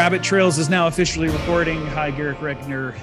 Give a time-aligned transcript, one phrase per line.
[0.00, 1.86] Rabbit Trails is now officially recording.
[1.88, 2.94] Hi, Garrick Regner.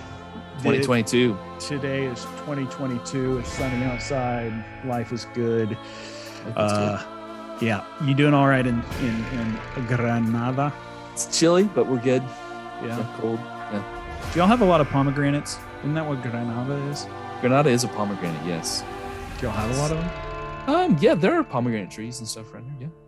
[0.63, 1.38] 2022.
[1.60, 3.38] Today is 2022.
[3.38, 4.65] It's sunny outside.
[4.83, 5.78] Life is good.
[6.56, 6.99] Uh,
[7.62, 9.25] yeah, you doing all right in, in,
[9.75, 10.74] in Granada?
[11.13, 12.24] It's chilly, but we're good.
[12.24, 12.88] Yeah.
[12.88, 13.39] It's not cold.
[13.42, 14.29] Yeah.
[14.34, 15.60] Do y'all have a lot of pomegranates?
[15.81, 17.05] Isn't that what Granada is?
[17.41, 18.84] Granada is a pomegranate, yes.
[19.38, 20.75] Do y'all have a lot of them?
[20.75, 22.89] Um, yeah, there are pomegranate trees and stuff right there.
[22.89, 23.06] Yeah.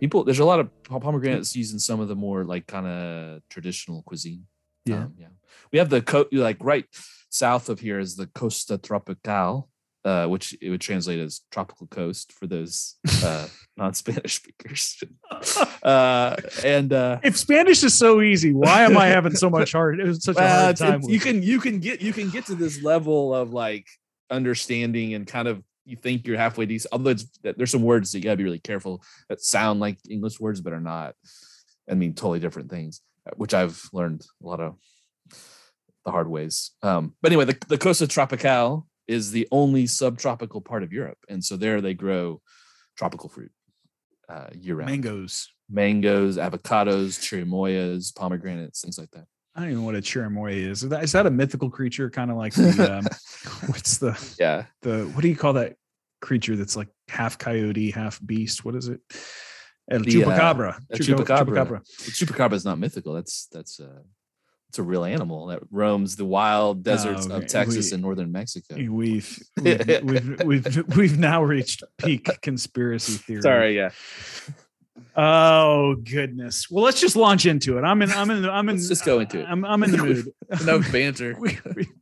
[0.00, 3.42] People, there's a lot of pomegranates used in some of the more like kind of
[3.50, 4.46] traditional cuisine.
[4.86, 5.04] Yeah.
[5.04, 5.26] Um, yeah.
[5.72, 6.86] We have the co- like right
[7.28, 9.68] south of here is the Costa Tropical,
[10.04, 15.02] uh, which it would translate as tropical coast for those uh, non-Spanish speakers.
[15.82, 20.00] uh, and uh, If Spanish is so easy, why am I having so much hard?
[20.00, 21.02] It was such a hard time.
[21.02, 21.22] you it.
[21.22, 23.86] can you can get you can get to this level of like
[24.30, 26.92] understanding and kind of you think you're halfway decent.
[26.92, 30.40] Although it's, there's some words that you gotta be really careful that sound like English
[30.40, 31.14] words but are not.
[31.90, 34.76] I mean, totally different things, uh, which I've learned a lot of
[36.04, 36.70] the hard ways.
[36.82, 41.44] Um, but anyway, the, the Costa Tropical is the only subtropical part of Europe, and
[41.44, 42.40] so there they grow
[42.96, 43.50] tropical fruit
[44.28, 44.90] uh, year round.
[44.90, 45.48] mangoes.
[45.68, 49.24] mangoes, avocados, chirimoyas, pomegranates, things like that.
[49.60, 50.82] I don't even know what a chirimoya is.
[50.84, 52.08] Is that, is that a mythical creature?
[52.08, 53.04] Kind of like the um,
[53.66, 55.76] what's the Yeah, the what do you call that
[56.22, 58.64] creature that's like half coyote, half beast?
[58.64, 59.00] What is it?
[59.90, 60.78] El The, uh, chupacabra.
[60.90, 61.84] a Chupa- chupacabra.
[61.84, 63.12] The chupacabra is not mythical.
[63.12, 64.00] That's that's uh
[64.70, 67.44] it's a real animal that roams the wild deserts Oh, okay.
[67.44, 68.76] of Texas We- and northern Mexico.
[68.76, 68.88] We've
[69.60, 73.42] we've, we've we've we've now reached peak conspiracy theory.
[73.42, 73.90] Sorry, yeah.
[75.16, 76.70] Oh goodness.
[76.70, 77.82] Well, let's just launch into it.
[77.82, 78.10] I'm in.
[78.10, 78.44] I'm in.
[78.48, 78.76] I'm in.
[78.76, 79.46] Let's just go into it.
[79.48, 79.64] I'm.
[79.64, 80.32] I'm in the mood.
[80.64, 81.36] No banter.
[81.40, 81.58] We-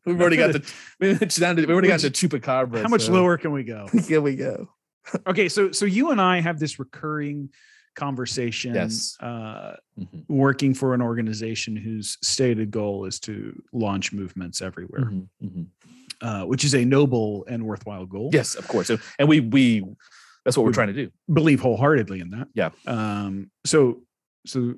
[0.07, 2.83] We've already got the We've already got the chupacabra.
[2.83, 3.89] How much so- lower can we go?
[4.07, 4.69] Here we go.
[5.27, 7.51] Okay, so so you and I have this recurring
[7.95, 8.75] conversation.
[8.75, 9.17] Yes.
[9.21, 15.27] Uh, Mhm, working for an organization whose stated goal is to launch movements everywhere, mhm,
[15.43, 15.67] mhm.
[16.21, 18.31] uh, which is a noble and worthwhile goal.
[18.33, 18.91] Yes, of course.
[18.91, 19.83] And- And we we
[20.49, 21.11] that's what we're trying to do.
[21.31, 22.49] believe wholeheartedly in that.
[22.55, 22.71] Yeah.
[22.87, 24.01] Um, so
[24.47, 24.77] so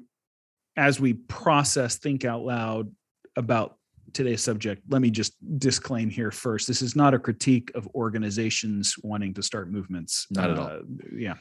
[0.77, 2.91] as we process, think out loud
[3.37, 3.77] about
[4.13, 6.67] today's subject, let me just disclaim here first.
[6.67, 10.27] This is not a critique of organizations wanting to start movements.
[10.29, 10.67] Not at all.
[10.67, 10.79] Uh,
[11.15, 11.35] yeah.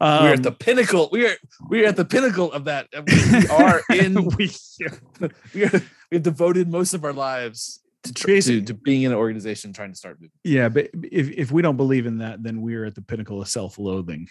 [0.00, 1.10] we're at Um, the pinnacle.
[1.12, 1.36] We are
[1.68, 2.88] we are at the pinnacle of that.
[2.94, 4.50] We are in we,
[5.52, 9.12] we, are, we have devoted most of our lives to, tr- to, to being in
[9.12, 10.30] an organization trying to start moving.
[10.44, 13.48] yeah, but if, if we don't believe in that, then we're at the pinnacle of
[13.48, 14.28] self-loathing.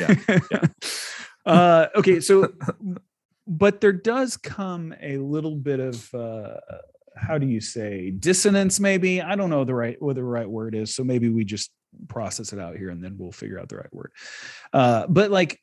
[0.00, 0.60] Yeah, yeah.
[1.46, 2.52] uh, okay, so
[3.46, 6.54] but there does come a little bit of uh,
[7.16, 8.80] how do you say dissonance?
[8.80, 10.94] Maybe I don't know the right what the right word is.
[10.94, 11.70] So maybe we just
[12.08, 14.12] process it out here and then we'll figure out the right word.
[14.72, 15.60] Uh, but like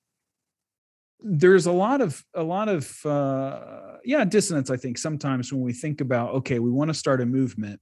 [1.19, 5.73] there's a lot of a lot of uh yeah dissonance i think sometimes when we
[5.73, 7.79] think about okay we want to start a movement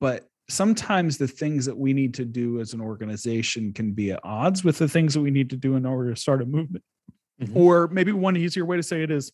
[0.00, 4.20] but sometimes the things that we need to do as an organization can be at
[4.22, 6.84] odds with the things that we need to do in order to start a movement
[7.42, 7.56] Mhm.
[7.56, 9.32] or maybe one easier way to say it is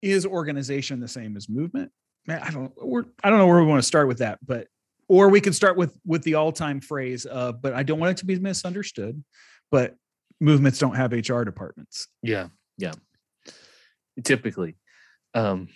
[0.00, 1.92] is organization the same as movement
[2.26, 4.66] Man, i don't we're, i don't know where we want to start with that but
[5.08, 8.16] or we could start with with the all-time phrase uh but i don't want it
[8.18, 9.22] to be misunderstood
[9.70, 9.94] but
[10.42, 12.92] movements don't have hr departments Yeah, yeah.
[14.24, 14.76] Typically,
[15.32, 15.68] um,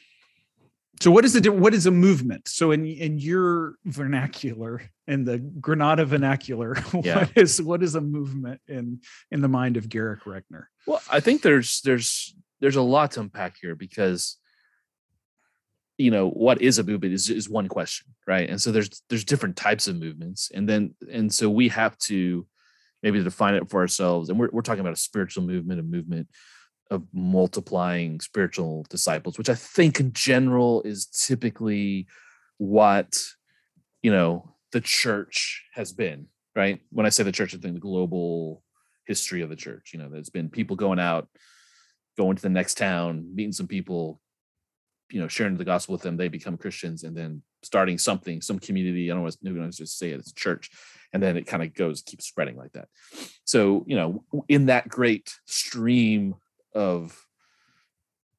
[1.00, 5.38] so what is the what is a movement so in in your vernacular in the
[5.38, 7.21] granada vernacular Yeah.
[7.21, 9.00] what is what is a movement in
[9.31, 13.21] in the mind of garrick regner well, I think there's there's there's a lot to
[13.21, 14.37] unpack here because
[15.98, 18.48] you know what is a movement is is one question, right?
[18.48, 22.47] And so there's there's different types of movements, and then and so we have to
[23.02, 24.28] maybe to define it for ourselves.
[24.28, 26.28] And we're we're talking about a spiritual movement, a movement
[26.90, 32.06] of multiplying spiritual disciples, which I think in general is typically
[32.58, 33.18] what
[34.02, 36.80] you know the church has been, right?
[36.91, 38.62] When I say the church, I think the global
[39.06, 39.91] history of the church.
[39.92, 41.28] You know, there's been people going out,
[42.16, 44.21] going to the next town, meeting some people,
[45.10, 46.16] you know, sharing the gospel with them.
[46.16, 49.10] They become Christians, and then starting something, some community.
[49.10, 50.71] I don't know want to just say it, it's church,
[51.12, 52.88] and then it kind of goes, keeps spreading like that.
[53.44, 56.34] So, you know, in that great stream
[56.74, 57.26] of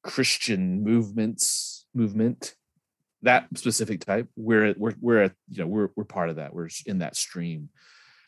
[0.02, 2.54] Christian movements, movement,
[3.22, 6.54] that specific type, we're we're we're you know we're we're part of that.
[6.54, 7.68] We're in that stream.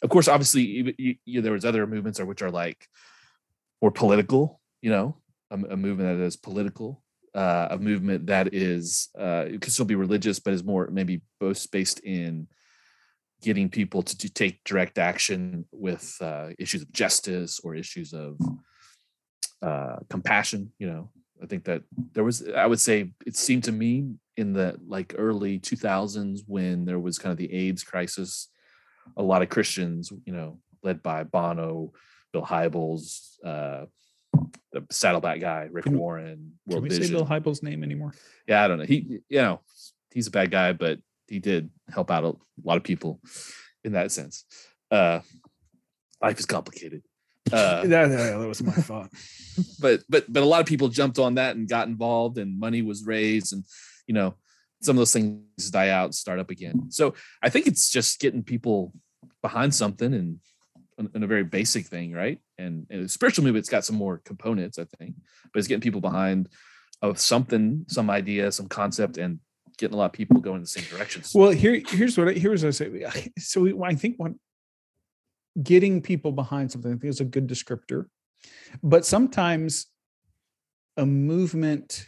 [0.03, 2.89] Of course, obviously, you, you, you- there was other movements or which are like
[3.81, 4.61] more political.
[4.83, 5.17] You know,
[5.51, 7.03] a, a movement that is political,
[7.35, 11.21] uh, a movement that is uh, it could still be religious, but is more maybe
[11.39, 12.49] both based in
[13.41, 18.39] getting people to, to take direct action with uh, issues of justice or issues of
[19.63, 20.73] uh, compassion.
[20.79, 21.11] You know,
[21.43, 21.83] I think that
[22.13, 26.85] there was, I would say, it seemed to me in the like early 2000s when
[26.85, 28.49] there was kind of the AIDS crisis,
[29.17, 31.93] a lot of Christians, you know, led by Bono,
[32.33, 33.87] Bill Hybels, uh,
[34.73, 37.05] the Saddleback guy, Rick Can- Warren, Can we Vision.
[37.05, 38.15] say Bill Hybels' name anymore?
[38.47, 38.85] yeah, I don't know.
[38.85, 39.61] He, you know,
[40.13, 40.99] he's a bad guy, but
[41.31, 42.35] he did help out a
[42.65, 43.21] lot of people
[43.85, 44.45] in that sense.
[44.91, 45.21] Uh,
[46.21, 47.03] life is complicated.
[47.51, 49.11] Uh, that, was my thought.
[49.81, 52.83] but but but a lot of people jumped on that and got involved and money
[52.83, 53.65] was raised and
[54.07, 54.35] you know
[54.83, 58.43] some of those things die out start up again so i think it's just getting
[58.43, 58.93] people
[59.43, 60.39] behind something and
[61.15, 64.21] and a very basic thing right and, and a spiritual movement it's got some more
[64.25, 65.15] components i think
[65.53, 66.49] but it's getting people behind
[67.03, 69.41] of something some idea some concept and
[69.81, 72.33] getting a lot of people going in the same directions Well, here, here's what I,
[72.33, 73.31] here's what I say.
[73.39, 74.33] So we, I think what
[75.61, 78.05] getting people behind something I think is a good descriptor,
[78.83, 79.87] but sometimes
[80.97, 82.07] a movement,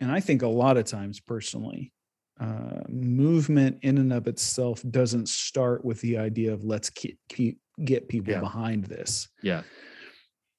[0.00, 1.92] and I think a lot of times personally,
[2.40, 7.58] uh, movement in and of itself doesn't start with the idea of let's keep, keep
[7.84, 8.40] get people Yeah.
[8.40, 9.28] behind this.
[9.42, 9.62] yeah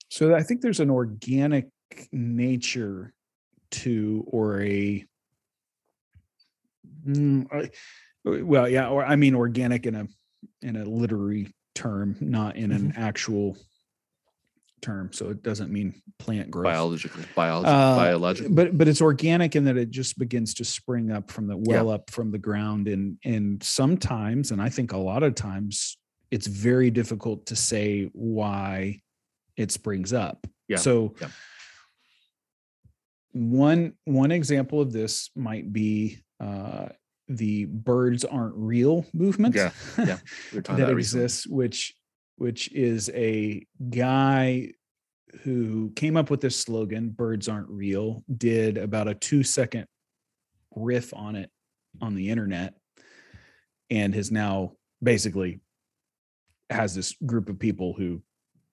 [0.09, 1.67] So I think there's an organic
[2.11, 3.13] nature
[3.71, 5.05] to, or a,
[7.05, 7.69] Mm, I-
[8.43, 10.07] well, yeah, or I mean organic in a
[10.61, 13.57] in a literary term, not in an actual
[14.81, 15.11] term.
[15.13, 16.65] So it doesn't mean plant growth.
[16.65, 21.11] biologically biology Uh, biological But but it's organic in that it just begins to spring
[21.11, 21.63] up from the Yeah.
[21.83, 25.97] well up from the ground, and and sometimes, and I think a lot of times,
[26.31, 29.01] it's very difficult to say why
[29.57, 30.47] it springs up.
[30.67, 31.29] Yeah, So yeah.
[33.33, 36.87] one one example of this might be uh,
[37.27, 39.55] the birds aren't real movement.
[39.55, 40.17] Yeah, yeah.
[40.53, 41.95] we talking that exists, which
[42.37, 44.71] which is a guy
[45.43, 49.87] who came up with this slogan, birds aren't real, did about a two second
[50.75, 51.49] riff on it
[52.01, 52.73] on the internet,
[53.89, 55.59] and has now basically
[56.69, 58.21] has this group of people who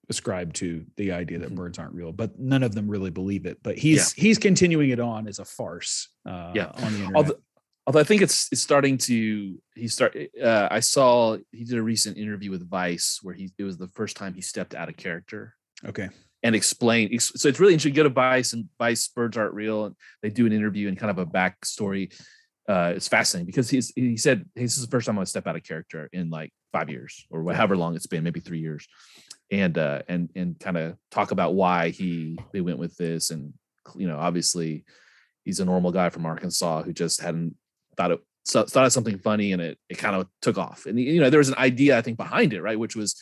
[0.09, 1.55] ascribe to the idea that Mhm.
[1.55, 3.59] birds aren't real, but none of them really believe it.
[3.63, 6.67] But he's he's continuing it on as a farce uh, Yeah.
[6.75, 7.15] on the internet.
[7.15, 7.39] although,
[7.85, 11.83] although I think it's it's starting to he start uh, I saw he did a
[11.83, 14.97] recent interview with Vice where he it was the first time he stepped out of
[14.97, 16.09] character okay.
[16.41, 17.17] and explain.
[17.19, 20.29] so it's really interesting You go to Vice and Vice birds aren't real and they
[20.29, 22.13] do an interview and kind of a backstory
[22.69, 25.25] uh it's fascinating because he's he said hey, this is the first time I'm gonna
[25.25, 28.59] step out of character in like five years or however long it's been maybe three
[28.59, 28.87] years
[29.51, 33.53] and uh and and kind of talk about why he they went with this and
[33.97, 34.85] you know obviously
[35.43, 37.55] he's a normal guy from Arkansas who just hadn't
[37.97, 40.99] thought it so, thought of something funny and it it kind of took off and
[40.99, 43.21] you know there was an idea I think behind it right which was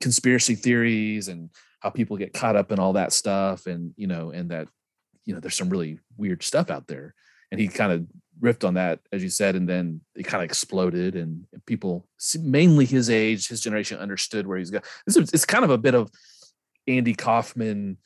[0.00, 1.50] conspiracy theories and
[1.80, 4.68] how people get caught up in all that stuff and you know and that
[5.24, 7.14] you know there's some really weird stuff out there
[7.50, 8.06] and he kind of
[8.40, 12.06] riffed on that as you said and then it kind of exploded and people
[12.40, 15.78] mainly his age his generation understood where he's going this is it's kind of a
[15.78, 16.10] bit of
[16.86, 17.96] andy kaufman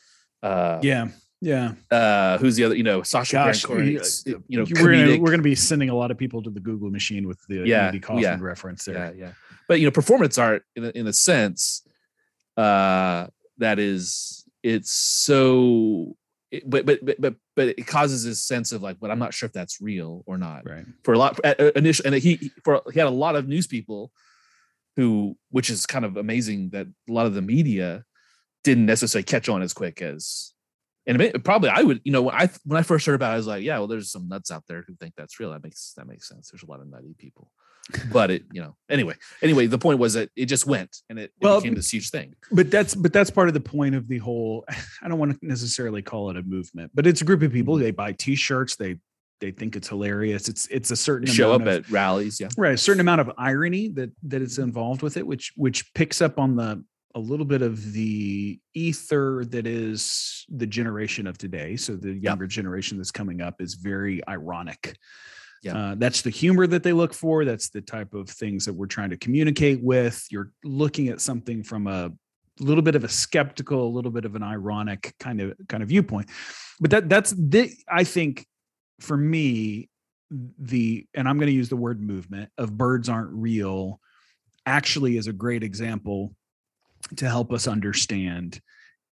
[0.43, 1.09] uh Yeah.
[1.43, 1.73] Yeah.
[1.91, 5.31] uh who's the other you know sasha Gosh, Baron Cohen, you know we're gonna we're
[5.31, 8.01] gonna be sending a lot of people to the Google machine with the Yeah, Andy
[8.01, 8.95] Kaufman yeah, reference there.
[8.95, 9.33] yeah yeah
[9.67, 11.83] but you know performance art in a, in a sense
[12.57, 13.27] uh
[13.59, 16.17] that is it's so
[16.51, 19.33] it, but, but but but but it causes this sense of like but i'm not
[19.33, 20.85] sure if that's real or not Right.
[21.05, 21.39] for a lot
[21.77, 24.13] initial and he- for he had a lot of news people
[24.97, 28.05] who which is kind of amazing that a lot of the media
[28.65, 30.53] didn't necessarily catch on as quick as
[31.11, 33.35] and it probably I would you know when I when I first heard about it
[33.35, 35.63] I was like yeah well there's some nuts out there who think that's real that
[35.63, 37.51] makes that makes sense there's a lot of nutty people
[38.13, 41.25] but it you know anyway anyway the point was that it just went and it,
[41.25, 44.07] it Well, became this huge thing But that's but that's part of the point of
[44.07, 44.65] the whole.
[45.03, 47.77] I don't want to necessarily call it a movement, but it's a group of people.
[47.77, 47.81] Mhm.
[47.81, 48.77] They buy T-shirts.
[48.77, 48.97] They
[49.41, 50.49] they think it's hilarious.
[50.49, 53.33] It's it's a certain show up of, at rallies yeah right a certain amount of
[53.39, 57.47] irony that that it's involved with it, which which picks up on the a little
[57.47, 61.77] bit of the ether that is the generation of today.
[61.77, 64.97] So the younger generation that's coming up is very ironic.
[65.63, 65.77] Yeah.
[65.77, 67.45] Uh, that's the humor that they look for.
[67.45, 70.25] That's the type of things that we're trying to communicate with.
[70.31, 72.13] You're looking at something from a
[72.61, 75.89] little bit of a skeptical, a little bit of an ironic kind of kind of
[75.89, 76.31] viewpoint.
[76.81, 78.47] But that that's the I think
[79.01, 79.91] for me
[80.31, 84.01] the and I'm going to use the word movement of birds aren't real
[84.67, 86.35] actually is a great example
[87.17, 88.61] to help us understand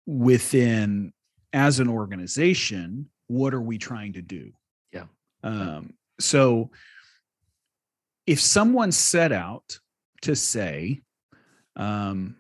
[0.05, 1.13] within
[1.53, 4.51] as an organization what are we trying to do
[4.93, 5.05] Yeah.
[5.43, 6.71] um so
[8.25, 9.79] if someone set out
[10.21, 11.01] to say
[11.75, 12.37] um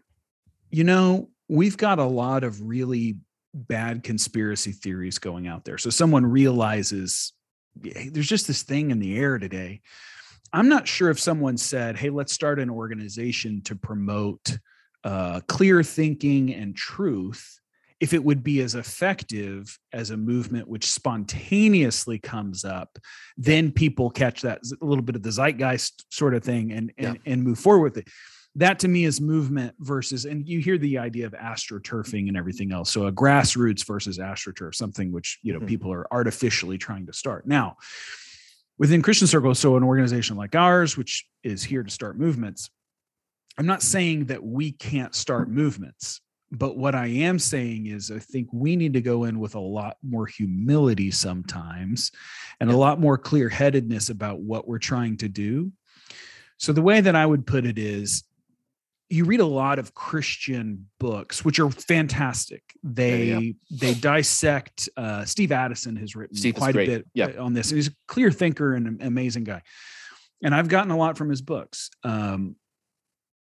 [0.69, 3.17] you know we've got a lot of really
[3.53, 5.77] bad conspiracy theories going out there.
[5.77, 7.33] So someone realizes
[7.83, 9.81] hey, there's just this thing in the air today.
[10.53, 14.57] I'm not sure if someone said, "Hey, let's start an organization to promote
[15.07, 17.59] uh, clear thinking and truth."
[17.99, 22.99] If it would be as effective as a movement which spontaneously comes up,
[23.37, 27.15] then people catch that a little bit of the zeitgeist sort of thing and and,
[27.15, 27.31] yeah.
[27.31, 28.07] and move forward with it
[28.57, 32.71] that to me is movement versus and you hear the idea of astroturfing and everything
[32.71, 35.67] else so a grassroots versus astroturf something which you know mm-hmm.
[35.67, 37.77] people are artificially trying to start now
[38.77, 42.69] within christian circles so an organization like ours which is here to start movements
[43.57, 46.21] i'm not saying that we can't start movements
[46.51, 49.59] but what i am saying is i think we need to go in with a
[49.59, 52.11] lot more humility sometimes
[52.59, 55.71] and a lot more clear-headedness about what we're trying to do
[56.57, 58.23] so the way that I would put it is
[59.09, 62.63] you read a lot of Christian books, which are fantastic.
[62.83, 63.51] They yeah, yeah.
[63.69, 64.89] they dissect.
[64.97, 67.27] Uh, Steve Addison has written Steve quite a bit yeah.
[67.27, 67.69] Uh, on this.
[67.69, 69.61] He's a clear thinker and an amazing guy,
[70.43, 71.89] and I've gotten a lot from his books.
[72.03, 72.57] Um,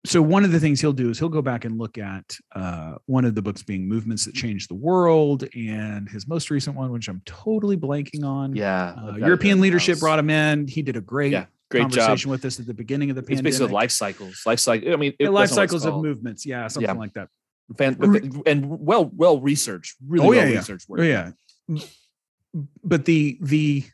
[0.07, 2.95] so one of the things he'll do is he'll go back and look at uh,
[3.07, 6.91] one of the books being movements that changed the world and his most recent one
[6.93, 10.01] which i'm totally blanking on yeah uh, european leadership house.
[10.01, 12.31] brought him in he did a great yeah great conversation job.
[12.31, 13.49] with us at the beginning of the pandemic.
[13.49, 14.93] It's basically life cycles, life cycle.
[14.93, 16.47] I mean, yeah, life cycles of movements.
[16.47, 16.99] Yeah, something yeah.
[16.99, 17.29] like that.
[18.47, 19.97] And well, well researched.
[20.07, 21.01] Really oh, yeah, well researched work.
[21.01, 21.31] Oh, yeah.
[22.85, 23.85] But the the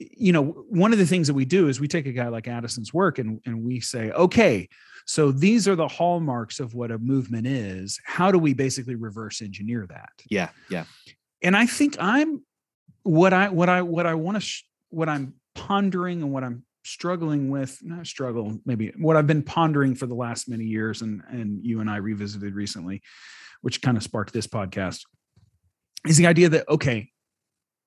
[0.00, 2.48] you know one of the things that we do is we take a guy like
[2.48, 4.68] Addison's work and and we say, okay,
[5.06, 8.00] so these are the hallmarks of what a movement is.
[8.04, 10.10] How do we basically reverse engineer that?
[10.28, 10.84] Yeah, yeah.
[11.42, 12.42] And I think I'm
[13.02, 16.64] what I what I what I want to sh- what I'm pondering and what I'm
[16.82, 21.22] struggling with, not struggle, maybe what I've been pondering for the last many years and
[21.28, 23.02] and you and I revisited recently,
[23.60, 25.02] which kind of sparked this podcast,
[26.06, 27.10] is the idea that okay,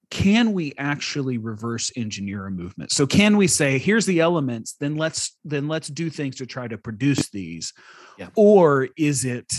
[0.10, 4.96] can we actually reverse engineer a movement so can we say here's the elements then
[4.96, 7.74] let's then let's do things to try to produce these
[8.18, 8.28] yeah.
[8.36, 9.52] or is it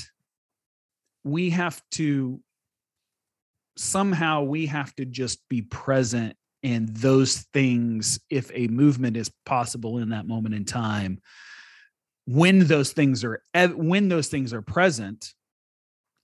[1.24, 2.40] we have to
[3.76, 9.98] somehow we have to just be present and those things if a movement is possible
[9.98, 11.18] in that moment in time
[12.26, 13.42] when those things are
[13.74, 15.32] when those things are present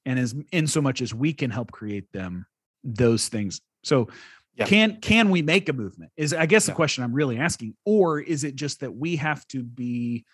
[0.07, 2.47] and as in so much as we can help create them
[2.85, 4.09] those things so
[4.57, 4.67] yeah.
[4.67, 8.21] can can we make a movement is i guess the question i'm really asking or
[8.21, 10.25] is it just that we have to be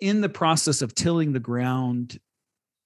[0.00, 2.18] in the process of tilling the ground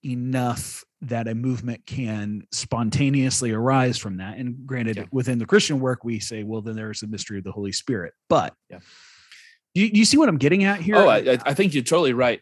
[0.04, 4.38] enough that a movement can spontaneously arise from that.
[4.38, 5.04] And granted, yeah.
[5.12, 8.14] within the Christian work, we say, well, then there's the mystery of the Holy Spirit.
[8.28, 8.78] But yeah.
[9.75, 10.97] do, you, do you see what I'm getting at here?
[10.97, 12.40] Oh, I, I, think you're totally right.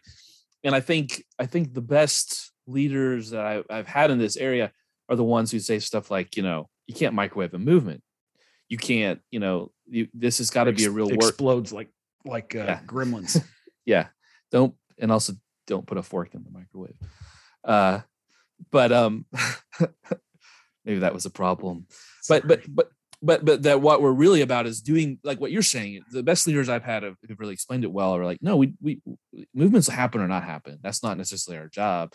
[0.63, 4.71] And I think I think the best leaders that I, I've had in this area
[5.07, 8.01] are the ones who say stuff like, you know, you can't microwave a movement.
[8.69, 11.77] You can't, you know, you, this has got to be a real explodes work.
[11.77, 11.89] like
[12.25, 12.79] like uh, yeah.
[12.85, 13.41] gremlins.
[13.85, 14.07] yeah,
[14.51, 15.33] don't and also
[15.67, 16.95] don't put a fork in the microwave.
[17.63, 18.01] Uh,
[18.71, 19.25] but um
[20.85, 21.85] maybe that was a problem
[22.21, 22.41] Sorry.
[22.41, 22.89] but but but
[23.21, 26.47] but but that what we're really about is doing like what you're saying the best
[26.47, 29.01] leaders i've had have, have really explained it well are like no we we
[29.53, 32.13] movements happen or not happen that's not necessarily our job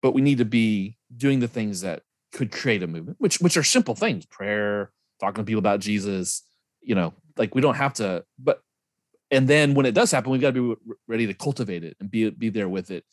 [0.00, 2.02] but we need to be doing the things that
[2.32, 6.42] could create a movement which which are simple things prayer talking to people about jesus
[6.80, 8.60] you know like we don't have to but
[9.30, 12.10] and then when it does happen we've got to be ready to cultivate it and
[12.10, 13.04] be be there with it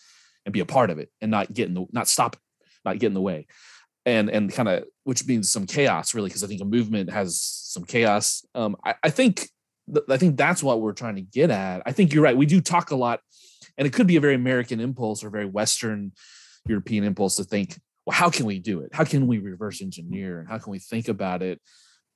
[0.45, 2.35] and be a part of it and not get in the not stop
[2.85, 3.47] not get in the way.
[4.05, 7.39] And and kind of which means some chaos really because i think a movement has
[7.39, 8.45] some chaos.
[8.55, 9.49] Um i, I think
[9.93, 11.83] th- i think that's what we're trying to get at.
[11.85, 13.19] I think you're right we do talk a lot
[13.77, 16.13] and it could be a very american impulse or very western
[16.65, 18.93] european impulse to think how can we do it?
[18.93, 20.39] How can we reverse engineer?
[20.39, 21.61] And how can we think about it?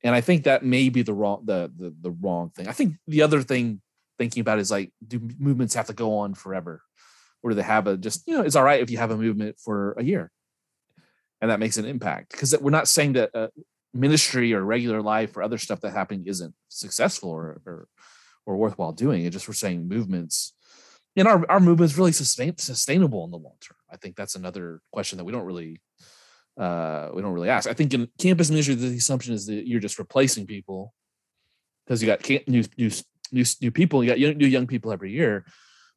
[0.03, 2.67] And i think that may be the wrong the the, the wrong thing.
[2.67, 3.81] I think the other thing
[4.17, 6.81] thinking about is like do movements have to go on forever?
[7.41, 9.17] Or do they have a just you know it's all right if you have a
[9.17, 10.31] movement for a year.
[11.41, 12.31] And that makes an impact.
[12.31, 13.47] Because we're not saying that uh,
[13.93, 17.87] ministry or regular life or other stuff that happening isn't successful or, or
[18.45, 19.25] or worthwhile doing.
[19.25, 20.53] It just we're saying movements
[21.15, 23.77] and our, our movement is really sustain, sustainable in the long term.
[23.91, 25.81] I think that's another question that we don't really
[26.59, 27.67] uh we don't really ask.
[27.69, 30.93] I think in campus ministry the assumption is that you're just replacing people
[31.85, 32.91] because you got new new
[33.31, 35.45] new, new people you got new young people every year.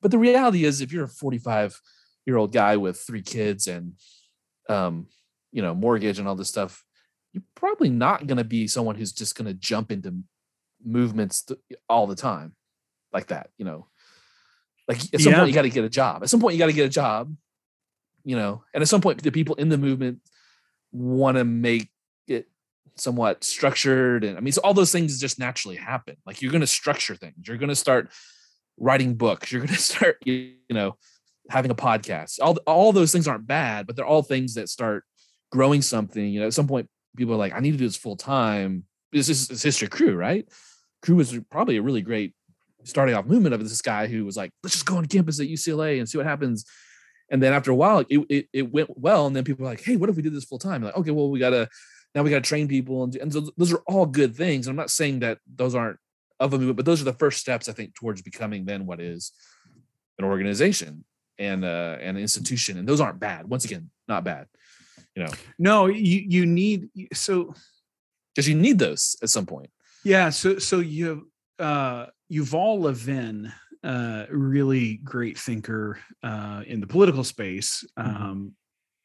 [0.02, 1.80] But the reality is, if you're a 45
[2.26, 3.94] year old guy with three kids and,
[4.68, 5.06] um,
[5.52, 6.84] you know, mortgage and all this stuff,
[7.32, 10.22] you're probably not going to be someone who's just going to jump into
[10.84, 11.46] movements
[11.88, 12.54] all the time
[13.12, 13.50] like that.
[13.58, 13.86] You know,
[14.88, 15.38] like at some yeah.
[15.38, 16.22] point you got to get a job.
[16.22, 17.34] At some point you got to get a job.
[18.24, 20.18] you know, and at some point, the people in the movement
[20.90, 21.90] want to make
[22.26, 22.48] it
[22.96, 24.24] somewhat structured.
[24.24, 26.16] And I mean, so all those things just naturally happen.
[26.26, 27.36] Like you're going to structure things.
[27.46, 28.10] You're going to start
[28.78, 29.52] writing books.
[29.52, 30.96] You're going to start, you know,
[31.50, 32.38] having a podcast.
[32.42, 35.04] All all those things aren't bad, but they're all things that start
[35.52, 36.28] growing something.
[36.28, 38.84] You know, at some point, people are like, I need to do this full time.
[39.12, 40.48] This is, this history Cru, right?
[41.00, 42.34] Cru was probably a really great
[42.86, 45.48] starting off movement of this guy who was like, let's just go on campus at
[45.48, 46.64] UCLA and see what happens.
[47.30, 49.26] And then after a while, it, it, it went well.
[49.26, 50.82] And then people were like, hey, what if we did this full time?
[50.82, 51.68] Like, okay, well, we got to,
[52.14, 53.02] now we got to train people.
[53.02, 54.68] And, and so those are all good things.
[54.68, 55.98] I'm not saying that those aren't
[56.38, 59.00] of a movement, but those are the first steps, I think, towards becoming then what
[59.00, 59.32] is
[60.18, 61.04] an organization
[61.38, 62.78] and uh, an institution.
[62.78, 63.48] And those aren't bad.
[63.48, 64.46] Once again, not bad.
[65.14, 67.54] You know, no, you you need so
[68.34, 69.70] because you need those at some point.
[70.04, 70.28] Yeah.
[70.28, 73.52] So so you uh Yuval Levin,
[73.84, 78.08] uh, really great thinker uh, in the political space, mm-hmm.
[78.08, 78.52] um,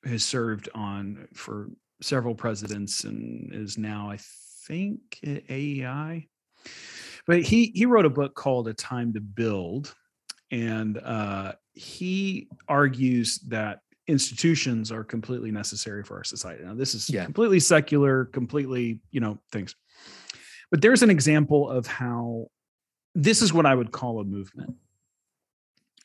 [0.05, 0.11] mm-hmm.
[0.11, 1.69] has served on for
[2.01, 4.17] several presidents and is now, I
[4.67, 6.27] think, AEI.
[7.27, 9.93] But he he wrote a book called A Time to Build,
[10.49, 16.63] and uh, he argues that institutions are completely necessary for our society.
[16.63, 17.23] Now, this is yeah.
[17.23, 19.75] completely secular, completely you know things.
[20.71, 22.47] But there's an example of how
[23.15, 24.75] this is what I would call a movement.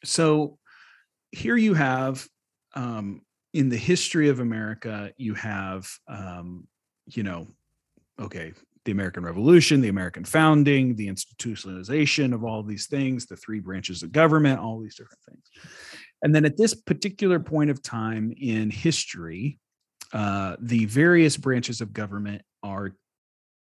[0.04, 0.58] So
[1.32, 2.26] here you have
[2.74, 3.22] um,
[3.52, 6.66] in the history of America, you have, um,
[7.06, 7.46] you know,
[8.20, 8.52] okay,
[8.84, 14.02] the American Revolution, the American founding, the institutionalization of all these things, the three branches
[14.02, 15.42] of government, all these different things.
[16.22, 19.58] And then at this particular point of time in history,
[20.12, 22.94] uh, the various branches of government are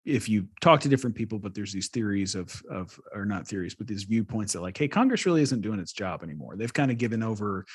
[0.04, 3.75] if you talk to different people, but there's these theories of of or not theories,
[3.75, 6.57] but these viewpoints that like, hey, Congress really isn't doing its job anymore.
[6.57, 7.67] They've kind of given over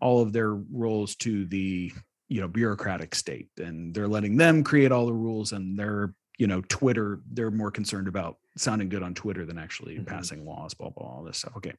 [0.00, 1.92] all of their roles to the
[2.28, 6.46] you know bureaucratic state, and they're letting them create all the rules, and they're you
[6.46, 7.20] know Twitter.
[7.30, 10.04] They're more concerned about sounding good on Twitter than actually mm-hmm.
[10.04, 11.56] passing laws, blah blah, all this stuff.
[11.56, 11.72] Okay,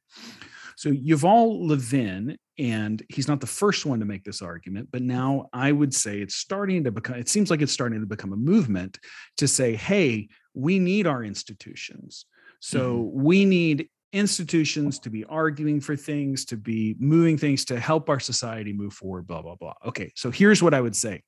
[0.76, 5.48] so Yuval Levin, and he's not the first one to make this argument, but now
[5.52, 8.36] I would say it's starting to become, it seems like it's starting to become a
[8.36, 8.98] movement
[9.38, 12.26] to say, hey, we need our institutions.
[12.60, 13.22] So mm-hmm.
[13.22, 18.20] we need institutions to be arguing for things, to be moving things to help our
[18.20, 19.74] society move forward, blah, blah, blah.
[19.86, 21.22] Okay, so here's what I would say.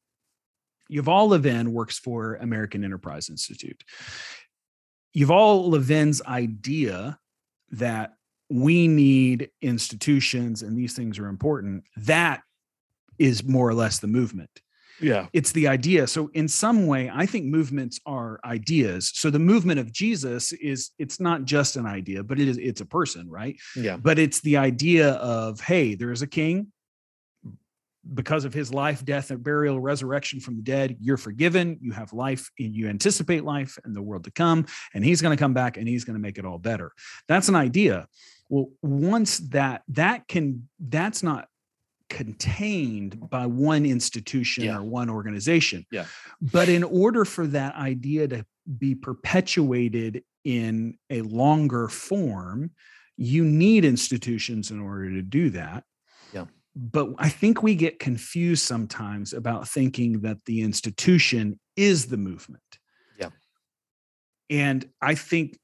[0.91, 3.85] Yuval Levin works for American Enterprise Institute.
[5.17, 7.19] Yuval Levin's idea
[7.71, 8.15] that
[8.51, 12.43] we need institutions and these things are important that
[13.19, 14.63] is more or less the movement.
[15.01, 15.27] Yeah.
[15.33, 16.07] It's the idea.
[16.07, 19.13] So in some way i think movements are ideas.
[19.15, 22.81] So the movement of jesus is it's not just an idea but it is it's
[22.81, 23.57] a person right?
[23.77, 23.97] Yeah.
[23.97, 26.73] But it's the idea of hey there is a king
[28.15, 31.79] because of his life, death, and burial, resurrection from the dead, you're forgiven.
[31.81, 35.37] You have life, and you anticipate life in the world to come, and he's going
[35.37, 36.93] to come back and he's going to make it all better.
[37.27, 38.07] That's an idea.
[38.49, 41.49] Well, once that that can that's not
[42.09, 44.79] contained by one institution yeah.
[44.79, 45.85] or one organization.
[45.93, 46.07] Yeah.
[46.41, 48.47] But in order for that idea to
[48.79, 52.71] be perpetuated in a longer form,
[53.17, 55.85] you need institutions in order to do that
[56.81, 62.63] but I think we get confused sometimes about thinking that the institution is the movement.
[63.19, 63.31] Yeah.
[64.49, 65.59] And I think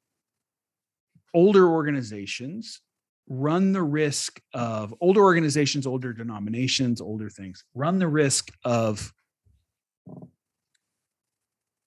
[1.32, 2.80] older organizations
[3.28, 9.12] run the risk of older organizations, older denominations, older things run the risk of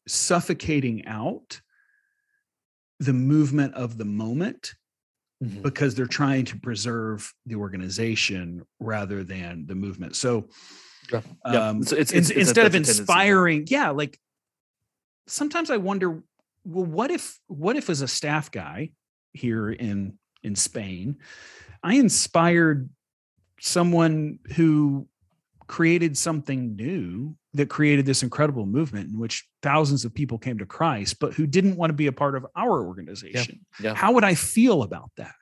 [0.08, 1.60] suffocating out
[3.02, 4.74] the movement of the moment
[5.44, 5.62] mm-hmm.
[5.62, 10.16] because they're trying to preserve the organization rather than the movement.
[10.16, 10.50] So,
[11.12, 11.22] yeah.
[11.46, 14.20] Um, it's, it's, it's, instead of inspiring, yeah, like
[15.26, 16.22] sometimes I wonder,
[16.66, 18.92] well, what if, what if as a staff guy
[19.34, 21.18] here in in Spain,
[21.84, 22.90] I inspired
[23.60, 25.08] someone who
[25.68, 30.66] created something new that created this incredible movement in which thousands of people came to
[30.66, 33.66] Christ, but who didn't want to be a part of our organization.
[33.80, 33.94] Yeah, yeah.
[33.96, 35.34] How would I feel about that?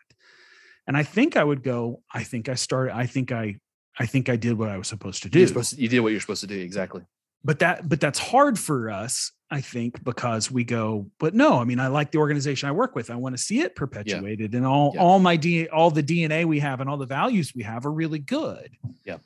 [0.88, 3.58] And I think I would go, I think I started, I think I,
[3.98, 5.46] I think I did what I was supposed to do.
[5.48, 6.60] Supposed to, you did what you're supposed to do.
[6.60, 7.02] Exactly.
[7.44, 11.64] But that, but that's hard for us, I think, because we go, but no, I
[11.64, 13.12] mean, I like the organization I work with.
[13.12, 14.58] I want to see it perpetuated yeah.
[14.58, 17.64] and all, all my D, all the DNA we have and all the values we
[17.64, 18.72] have are really good.
[19.06, 19.18] Yeah.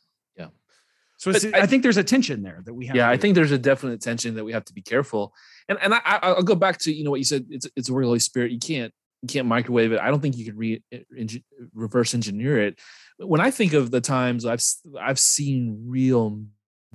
[1.19, 2.95] So I, I, think there's a tension there that we have.
[2.95, 5.33] Yeah, I think there's a definite tension that we have to be careful.
[5.67, 7.45] And and I, will go back to you know what you said.
[7.49, 8.51] It's it's a Holy Spirit.
[8.51, 9.99] You can't you can't microwave it.
[9.99, 11.25] I don't think you can re, uh,
[11.73, 12.79] reverse engineer it.
[13.17, 14.63] when I think of the times I've
[14.99, 16.41] I've seen real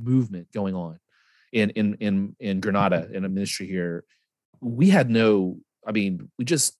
[0.00, 0.98] movement going on
[1.52, 3.14] in in in in Granada mm-hmm.
[3.14, 4.04] in a ministry here,
[4.60, 5.58] we had no.
[5.86, 6.78] I mean, we just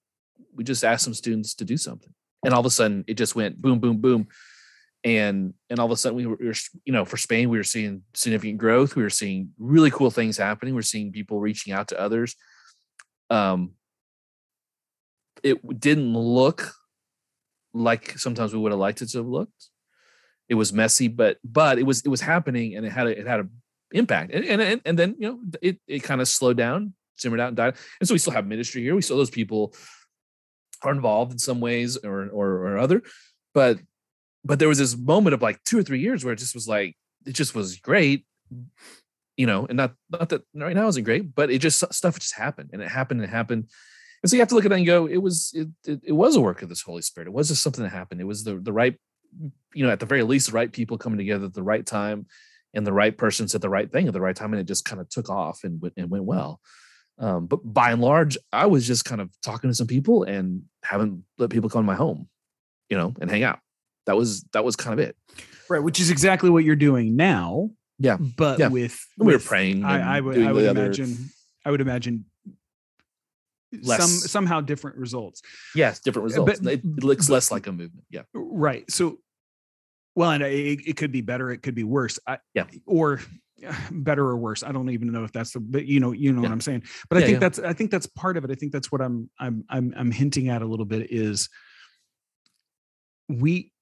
[0.55, 3.37] we just asked some students to do something, and all of a sudden it just
[3.37, 4.29] went boom, boom, boom,
[5.05, 7.59] and and all of a sudden we were, we were you know for Spain we
[7.59, 8.97] were seeing significant growth.
[8.97, 10.75] We were seeing really cool things happening.
[10.75, 12.35] We're seeing people reaching out to others.
[13.31, 13.73] Um,
[15.43, 16.73] it didn't look
[17.75, 19.69] like sometimes we would have liked it to have looked.
[20.49, 23.27] It was messy, but but it was it was happening, and it had a, it
[23.27, 23.51] had an
[23.93, 24.33] impact.
[24.33, 27.57] And and and then you know it it kind of slowed down, simmered out, and
[27.57, 27.75] died.
[28.01, 28.95] And so we still have ministry here.
[28.95, 29.75] We still those people
[30.83, 33.03] are involved in some ways or or, or other,
[33.53, 33.79] but
[34.45, 36.69] but there was this moment of like two or three years where it just was
[36.69, 38.27] like it just was great
[39.37, 42.37] you know and not not that right now isn't great but it just stuff just
[42.37, 43.69] happened and it happened and it happened.
[44.23, 46.13] And so you have to look at that and go it was it, it, it
[46.13, 47.29] was a work of this holy spirit.
[47.29, 48.21] It was just something that happened.
[48.21, 48.97] It was the the right
[49.75, 52.27] you know at the very least the right people coming together at the right time
[52.73, 54.85] and the right person said the right thing at the right time and it just
[54.85, 56.61] kind of took off and went and went well.
[57.19, 60.63] Um, but by and large i was just kind of talking to some people and
[60.83, 62.29] haven't let people come to my home
[62.91, 63.61] you know and hang out
[64.07, 65.17] that was that was kind of it
[65.69, 68.69] right which is exactly what you're doing now yeah but yeah.
[68.69, 71.17] with, we were with- praying I, I would I would the other- imagine
[71.65, 72.25] I would imagine
[73.83, 75.43] some somehow different results.
[75.75, 78.23] yes different uh, results but- it, it looks but- less like a movement yeah
[78.57, 78.89] Right.
[78.91, 79.19] So,
[80.15, 81.51] well, and it, it could be better.
[81.51, 82.21] It could be worse.
[82.27, 82.67] I, Yeah.
[82.87, 83.21] Or
[83.91, 84.63] better or worse.
[84.63, 85.59] I don't even know if that's the.
[85.61, 86.49] But you know, you know Yeah.
[86.49, 86.85] what I'm saying.
[87.09, 87.39] But I think yeah.
[87.41, 87.59] that's.
[87.59, 88.51] I think that's part of it.
[88.53, 89.29] I think that's what I'm.
[89.41, 89.65] I'm.
[89.69, 89.93] I'm.
[89.97, 91.49] I'm hinting at a little bit is.
[93.29, 93.73] We.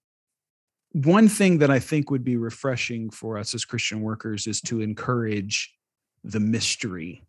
[0.92, 4.80] One thing that I think would be refreshing for us as Christian workers is to
[4.80, 5.74] encourage
[6.24, 7.24] the mystery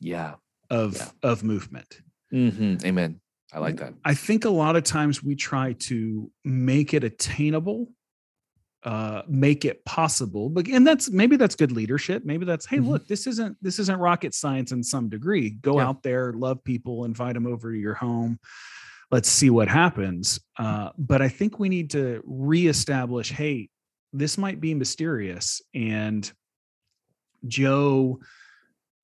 [0.00, 0.34] yeah
[0.68, 1.08] of Yeah.
[1.22, 2.00] of movement.
[2.30, 3.20] hmm amen
[3.52, 7.92] i like that I think a lot of times we try to make it attainable,
[8.82, 10.48] uh, make it possible.
[10.50, 12.24] But and that's maybe that's good leadership.
[12.24, 12.88] Maybe that's hey, Mhm.
[12.88, 15.50] look, this isn't this isn't rocket science in some degree.
[15.50, 15.86] Go Yeah.
[15.88, 18.38] out there, love people, invite them over to your home.
[19.10, 20.40] Let's see what happens.
[20.58, 23.68] Uh, but I think we need to reestablish, hey,
[24.12, 25.62] this might be mysterious.
[25.74, 26.30] And
[27.46, 28.18] Joe,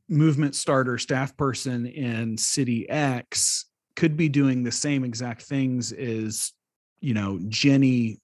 [0.08, 6.52] movement starter, staff person in City X, could be doing the same exact things as,
[7.00, 8.18] you know, Jenny,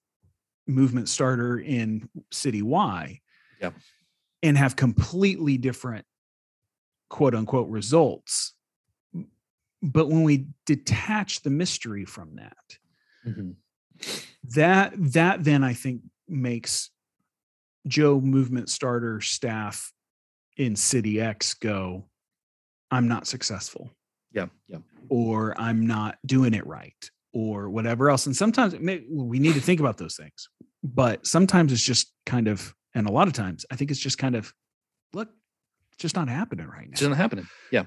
[0.67, 3.21] movement starter in City Y.
[3.61, 3.75] Yep.
[4.43, 6.05] And have completely different
[7.09, 8.55] quote unquote results.
[9.83, 12.79] But when we detach the mystery from that,
[13.27, 13.57] Mhm.
[14.55, 16.91] that that then I think makes
[17.87, 19.93] Joe movement starter staff
[20.57, 22.09] in City X go,
[22.91, 23.91] I'm not successful,
[24.33, 24.79] yeah yeah.
[25.09, 28.27] Or I'm not doing it right, or whatever else.
[28.27, 30.49] And sometimes may, we need to think about those things,
[30.83, 34.19] but sometimes it's just kind of, and a lot of times I think it's just
[34.19, 34.53] kind of,
[35.13, 35.29] look,
[35.93, 36.93] it's just not happening right now.
[36.93, 37.47] it's not happening.
[37.71, 37.85] Yeah.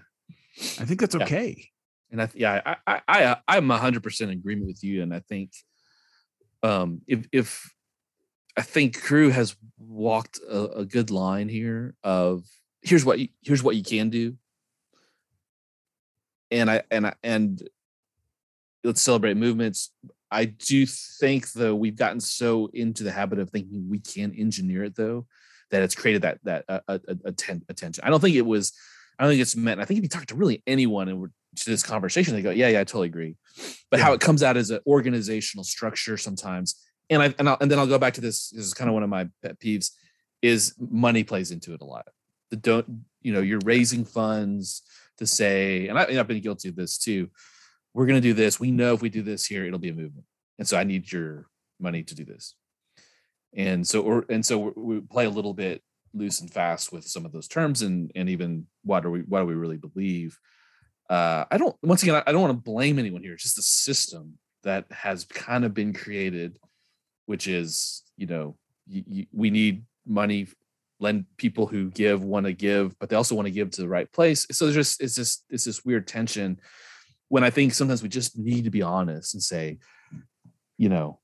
[0.79, 1.69] I think that's okay.
[2.11, 5.19] And I yeah, I I I I'm hundred percent in agreement with you, and I
[5.19, 5.51] think
[6.63, 7.73] um if if
[8.57, 12.43] I think Cru has walked a, a good line here of
[12.81, 14.35] here's what you here's what you can do,
[16.49, 17.61] and I and I and
[18.83, 19.91] let's celebrate movements.
[20.29, 24.85] I do think though we've gotten so into the habit of thinking we can engineer
[24.85, 25.27] it though
[25.71, 27.31] that it's created that that uh, uh, uh,
[27.69, 28.03] attention.
[28.03, 28.73] I don't think it was.
[29.21, 29.79] I don't think it's meant.
[29.79, 32.69] I think if you talk to really anyone and to this conversation, they go, "Yeah,
[32.69, 33.35] yeah, I totally agree."
[33.91, 37.69] But how it comes out as an organizational structure sometimes, and I and, I'll, and
[37.69, 38.49] then I'll go back to this.
[38.49, 39.91] This is kind of one of my pet peeves:
[40.41, 42.07] is money plays into it a lot.
[42.49, 44.81] The don't you know you're raising funds
[45.19, 47.29] to say, and, I, and I've been guilty of this too.
[47.93, 48.59] We're going to do this.
[48.59, 50.25] We know if we do this here, it'll be a movement,
[50.57, 51.45] and so I need your
[51.79, 52.55] money to do this.
[53.53, 57.25] And so, or and so we play a little bit loose and fast with some
[57.25, 60.37] of those terms, and and even what do we what do we really believe?
[61.11, 61.75] uh, I don't.
[61.83, 63.33] Once again, I, don't want to blame anyone here.
[63.33, 66.57] It's just the system that has kind of been created,
[67.25, 68.55] which is you know
[69.33, 70.47] we need money.
[71.01, 73.89] Lend people who give want to give, but they also want to give to the
[73.89, 74.47] right place.
[74.51, 76.61] So there's just it's just it's this weird tension.
[77.27, 79.79] When I think sometimes we just need to be honest and say,
[80.77, 81.19] you know,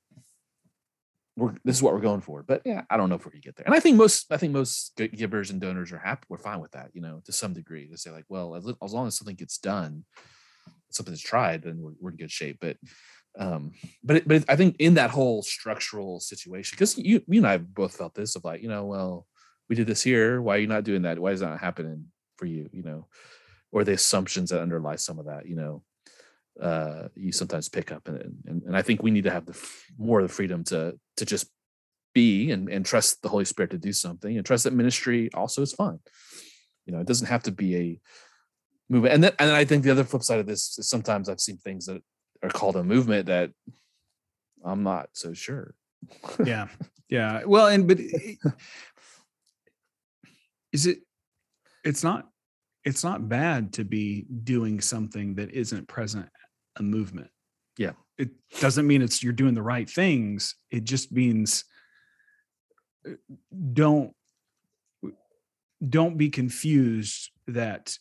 [1.38, 2.42] we're this is what we're going for.
[2.42, 3.66] But yeah, I don't know if we're gonna get there.
[3.66, 6.26] And I think most I think most givers and donors are happy.
[6.28, 7.88] We're fine with that, you know, to some degree.
[7.88, 10.04] To say like, well, as, as long as something gets done,
[10.90, 12.58] something is tried, then we're, we're in good shape.
[12.60, 12.76] But
[13.38, 13.72] um,
[14.02, 17.46] but it, but it- I think in that whole structural situation, because you you and
[17.46, 19.26] I both felt this of like, you know, well,
[19.68, 20.42] we did this here.
[20.42, 21.18] Why are you not doing that?
[21.18, 22.68] Why is that not happening for you?
[22.72, 23.06] You know,
[23.70, 25.46] or the assumptions that underlie some of that.
[25.46, 25.82] You know,
[26.60, 29.58] uh, you sometimes pick up, and, and and I think we need to have the
[29.96, 31.48] more of the freedom to to just
[32.14, 35.62] be and and trust the Holy Spirit to do something, and trust that ministry also
[35.62, 36.00] is fun.
[36.86, 38.00] You know, it doesn't have to be a
[38.88, 39.14] movement.
[39.14, 41.40] And then and then I think the other flip side of this is sometimes I've
[41.40, 42.02] seen things that
[42.42, 43.50] are called a movement that
[44.64, 45.74] I'm not so sure.
[46.44, 46.68] yeah,
[47.08, 47.44] yeah.
[47.44, 48.00] Well, and but
[50.72, 50.98] is it?
[51.84, 52.28] It's not.
[52.84, 56.28] It's not bad to be doing something that isn't present
[56.78, 57.30] a movement.
[57.76, 57.92] Yeah.
[58.16, 60.54] It doesn't mean it's you're doing the right things.
[60.70, 61.64] It just means
[63.06, 63.12] uh,
[63.72, 64.12] don't
[65.88, 67.96] don't be confused that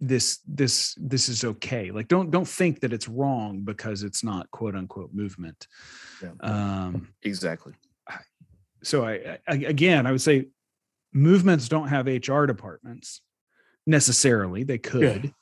[0.00, 4.50] this this this is okay like don't don't think that it's wrong because it's not
[4.50, 5.68] quote unquote movement
[6.20, 6.30] Yeah.
[6.40, 7.74] um Exactly.
[8.82, 10.48] so I, I again i would say
[11.12, 13.20] movements don't have hr departments
[13.86, 15.32] necessarily they could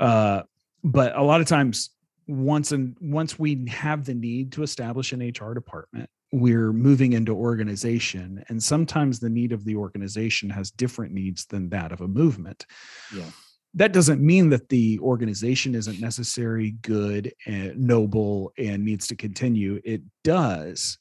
[0.00, 0.42] uh
[0.82, 1.90] but a lot of times
[2.26, 7.32] once and once we have the need to establish an hr department we're moving into
[7.32, 12.08] organization and sometimes the need of the organization has different needs than that of a
[12.08, 12.66] movement.
[13.14, 13.30] Yeah.
[13.74, 19.80] that doesn't mean that the organization isn't necessary good and noble and needs to continue.
[19.84, 20.98] It does.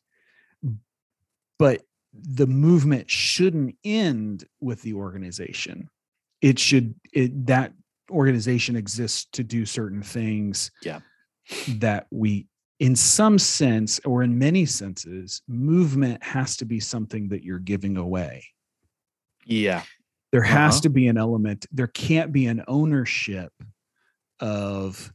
[1.57, 1.81] But
[2.13, 5.89] the movement shouldn't end with the organization.
[6.41, 7.73] It should it that
[8.11, 10.99] organization exists to do certain things Yeah.
[11.79, 12.47] that we
[12.79, 17.97] in some sense or in many senses movement has to be something that you're giving
[17.97, 18.45] away
[19.45, 19.83] Yeah.
[20.31, 20.81] there has Uh-huh.
[20.81, 23.51] to be an element there can't be an ownership
[24.39, 25.11] of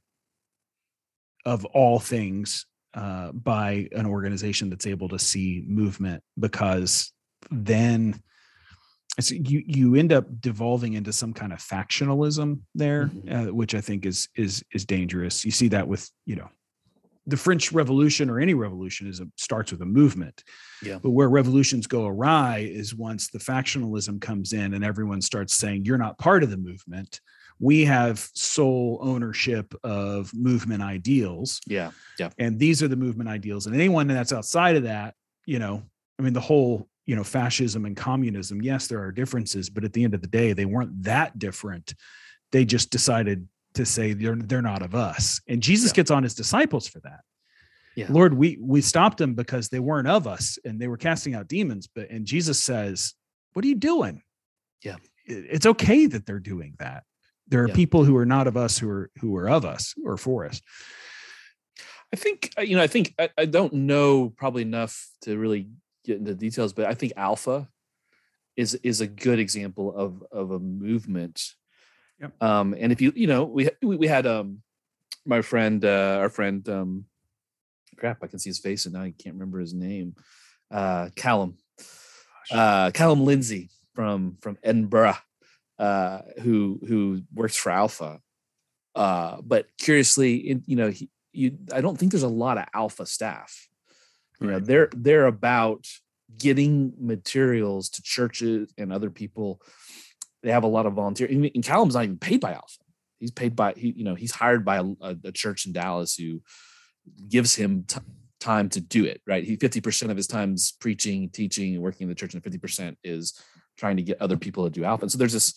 [1.46, 7.12] of all things uh, by an organization that's able to see movement because
[7.50, 8.20] then
[9.18, 13.48] it's, you you end up devolving into some kind of factionalism there Mhm.
[13.48, 16.48] uh, which i think is is is dangerous you see that with you know
[17.26, 20.42] the french revolution or any revolution is a, starts with a movement
[20.82, 20.98] Yeah.
[21.02, 25.84] but where revolutions go awry is once the factionalism comes in and everyone starts saying
[25.84, 27.20] you're not part of the movement
[27.60, 31.92] we have sole ownership of movement ideals Yeah.
[32.18, 32.30] Yeah.
[32.38, 35.14] and these are the movement ideals and anyone that's outside of that
[35.46, 35.82] you know
[36.18, 39.92] i mean the whole you know fascism and communism yes there are differences but at
[39.92, 41.94] the end of the day they weren't that different
[42.52, 45.96] they just decided to say they're they're not of us and jesus Yeah.
[45.96, 47.20] gets on his disciples for that
[47.96, 48.06] Yeah.
[48.10, 51.48] lord we we stopped them because they weren't of us and they were casting out
[51.48, 53.14] demons but and jesus says
[53.52, 54.22] what are you doing
[54.82, 54.96] Yeah.
[55.26, 57.04] It's okay that they're doing that
[57.48, 57.74] there are Yeah.
[57.74, 60.60] people who are not of us who are who are of us or for us
[62.12, 62.82] I think uh, you know.
[62.82, 65.68] I think I, I don't know probably enough to really
[66.04, 67.68] get into details, but I think Alpha
[68.56, 71.54] is is a good example of of a movement.
[72.20, 72.42] Yep.
[72.42, 74.62] Um, and if you you know we we, we had um
[75.26, 77.06] my friend uh, our friend um
[77.96, 80.14] crap I can see his face and now I can't remember his name.
[80.70, 81.56] Uh Callum.
[82.50, 85.16] Uh Callum Lindsay from from Edinburgh
[85.78, 88.20] uh who who works for Alpha.
[88.94, 92.66] Uh but curiously in, you know he you I don't think there's a lot of
[92.74, 93.68] Alpha staff
[94.44, 95.86] you know they're they're about
[96.38, 99.60] getting materials to churches and other people.
[100.42, 102.78] They have a lot of volunteer and and Callum's not even paid by Alpha.
[103.18, 106.42] He's paid by he you know he's hired by a, a, church in Dallas who
[107.28, 108.00] gives him t-
[108.40, 109.44] time to do it right?
[109.44, 113.40] He 50% of his time's preaching teaching and working in the church and 50% is
[113.76, 115.04] trying to get other people to do alpha.
[115.04, 115.54] And so there's this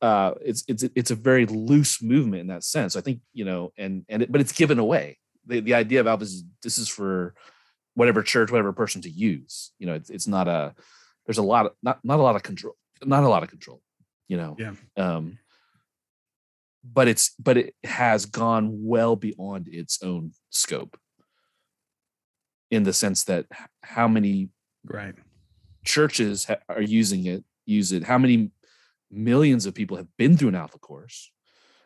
[0.00, 2.96] uh it's it's it's a very loose movement in that sense.
[2.96, 5.18] I think you know and and it, but it's given away.
[5.46, 7.34] The, the idea of alpha is this is for
[8.00, 10.74] whatever church whatever person to use you know it's, it's not a
[11.26, 13.82] there's a lot of not not a lot of control not a lot of control
[14.26, 14.56] you know?
[14.58, 14.72] Yeah.
[14.96, 15.38] um
[16.82, 20.96] but it's but it has gone well beyond its own scope
[22.70, 23.44] in the sense that
[23.82, 24.48] how many
[24.86, 25.14] right.
[25.84, 28.50] churches ha- are using it use it how many
[29.10, 31.30] millions of people have been through an alpha course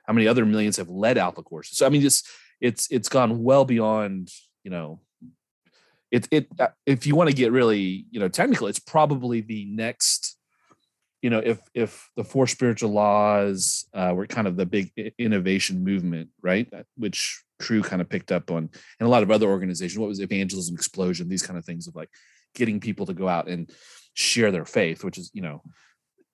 [0.06, 1.76] how many other millions have led alpha courses.
[1.78, 2.22] So i mean it's
[2.60, 4.30] it's it's gone well beyond
[4.62, 5.00] you know
[6.14, 9.64] it it uh, if you want to get really you know technical it's probably the
[9.66, 10.38] next
[11.22, 15.82] you know if if the four spiritual laws uh, were kind of the big innovation
[15.82, 16.68] movement right?
[16.72, 20.08] Uh, which Cru kind of picked up on and a lot of other organizations what
[20.08, 22.10] was evangelism explosion these kind of things of like
[22.54, 23.70] getting people to go out and
[24.14, 25.62] share their faith which is you know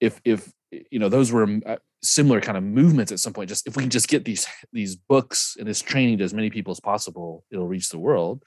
[0.01, 3.67] if if you know those were uh, similar kind of movements at some point just
[3.67, 6.71] if we can just get these these books and this training to as many people
[6.71, 8.43] as possible it'll reach the world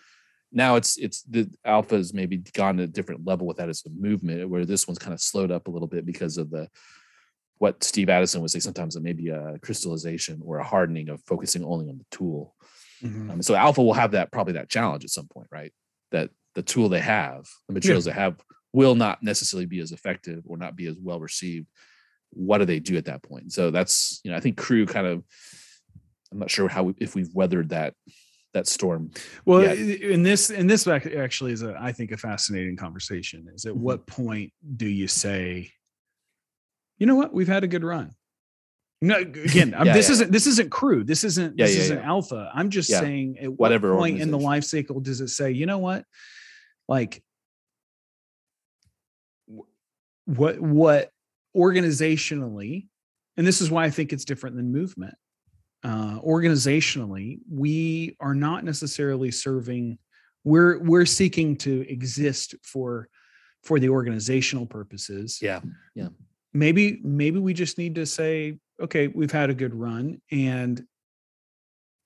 [0.54, 3.90] now it's it's the alpha's maybe gone to a different level with that as a
[3.90, 6.70] movement where this one's kind of slowed up a little bit because of the
[7.58, 11.22] what Steve Addison would say sometimes it may be a crystallization or a hardening of
[11.24, 12.56] focusing only on the tool.
[13.02, 13.32] Mhm.
[13.32, 15.72] Um, so Alpha will have that probably that challenge at some point, right?
[16.12, 18.36] That the tool they have, the materials they have,
[18.74, 21.68] will not necessarily be as effective or not be as well received.
[22.32, 23.54] What do they do at that point?
[23.54, 25.24] So that's you know I think Cru kind of.
[26.32, 27.94] I'm not sure how we, if we've weathered that
[28.54, 29.12] that storm.
[29.46, 29.74] Well, Yeah.
[29.74, 33.48] in this, in this actually is a, I think, a fascinating conversation.
[33.54, 33.78] Is at Mhm.
[33.78, 35.72] what point do you say,
[36.98, 38.12] you know what, we've had a good run?
[39.02, 40.14] No, again, Yeah, this yeah.
[40.14, 41.04] isn't this isn't Cru.
[41.04, 42.50] This isn't this isn't alpha.
[42.54, 45.66] I'm just saying, at Whatever what point in the life cycle does it say, you
[45.66, 46.06] know what,
[46.88, 47.22] like,
[50.26, 51.12] what what
[51.56, 52.88] organizationally,
[53.36, 55.16] and this is why I think it's different than movement
[55.84, 59.98] uh, organizationally, we are not necessarily serving.
[60.44, 63.10] We're we're seeking to exist for
[63.64, 65.40] for the organizational purposes.
[65.42, 65.62] Yeah,
[65.96, 66.10] yeah.
[66.54, 70.86] Maybe maybe we just need to say, okay, we've had a good run and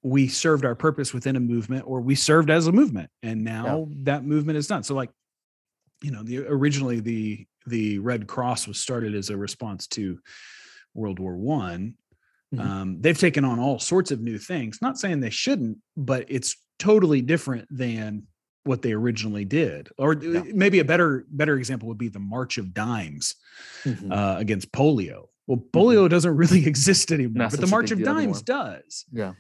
[0.04, 3.88] we served our purpose within a movement, or we served as a movement, and now
[4.04, 4.84] that movement is done.
[4.84, 5.10] So, like,
[6.02, 10.20] you know, the originally the the Red Cross was started as a response to
[10.94, 11.96] World War One.
[12.56, 12.60] Mhm.
[12.60, 14.80] Um, they've taken on all sorts of new things.
[14.82, 18.24] Not saying they shouldn't, but it's totally different than
[18.64, 19.90] what they originally did.
[19.98, 20.44] Or uh, Yeah.
[20.54, 23.36] maybe a better better example would be the March of Dimes
[23.84, 24.12] Mhm.
[24.12, 25.28] uh, against polio.
[25.48, 29.06] Well, polio doesn't really exist anymore, Not but the March of Dimes does.
[29.12, 29.34] yeah.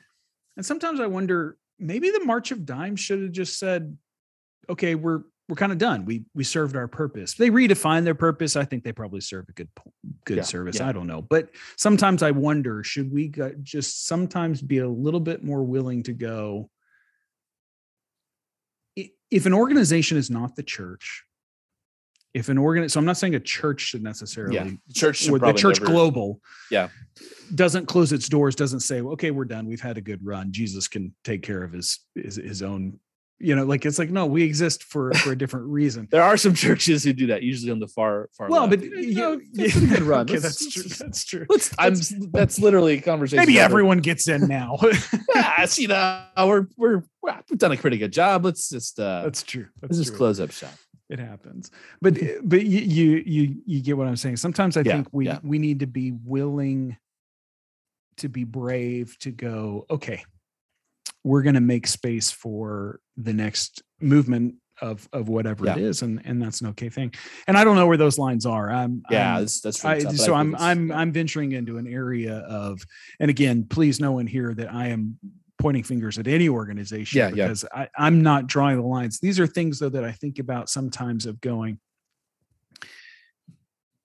[0.55, 3.97] And sometimes I wonder, maybe the March of Dimes should have just said,
[4.69, 6.05] "Okay, we're we're kind of done.
[6.05, 8.55] We we served our purpose." They redefine their purpose.
[8.55, 9.69] I think they probably serve a good
[10.25, 10.77] good Yeah, service.
[10.79, 10.89] yeah.
[10.89, 13.31] I don't know, but sometimes I wonder, should we
[13.63, 16.69] just sometimes be a little bit more willing to go?
[19.29, 21.23] If an organization is not the church,
[22.33, 25.53] if an organ, so I'm not saying a church should necessarily Yeah, church should the
[25.53, 26.89] church never- global Yeah.
[27.53, 30.87] doesn't close its doors doesn't say okay we're done we've had a good run jesus
[30.87, 32.99] can take care of his his, his own
[33.39, 36.37] you know like it's like no we exist for for a different reason There are
[36.37, 38.49] some churches who do that, usually on the far far.
[38.49, 38.81] well left.
[38.81, 40.21] but You you, know, that's a good run.
[40.29, 41.93] okay, that's true that's true let's- I'm,
[42.31, 43.41] that's literally a conversation.
[43.45, 44.77] maybe over- everyone gets in now
[45.35, 48.43] Yeah, see now uh, we're we're we've done a pretty good job.
[48.45, 50.73] Let's just uh that's true let's that's just close up shop.
[51.09, 51.69] it happens
[52.01, 55.07] but eh, but you you you you get what i'm saying sometimes i Yeah, think
[55.11, 55.39] we yeah.
[55.43, 56.97] we need to be willing
[58.17, 60.23] to be brave to go okay
[61.27, 65.83] we're going to make space for the next movement of of whatever it Yeah.
[65.89, 67.11] is and and that's an okay thing
[67.47, 70.03] and i don't know where those lines are i'm Yeah, I'm- that's that's really I,
[70.03, 70.99] tough, so I'm I'm yeah.
[70.99, 72.79] I'm venturing into an area of,
[73.19, 75.17] and again, please no one here that I am
[75.57, 77.45] pointing fingers at any organization Yeah, yeah.
[77.47, 79.19] because I, I'm not drawing the lines.
[79.19, 81.79] These are things though that I think about sometimes of going,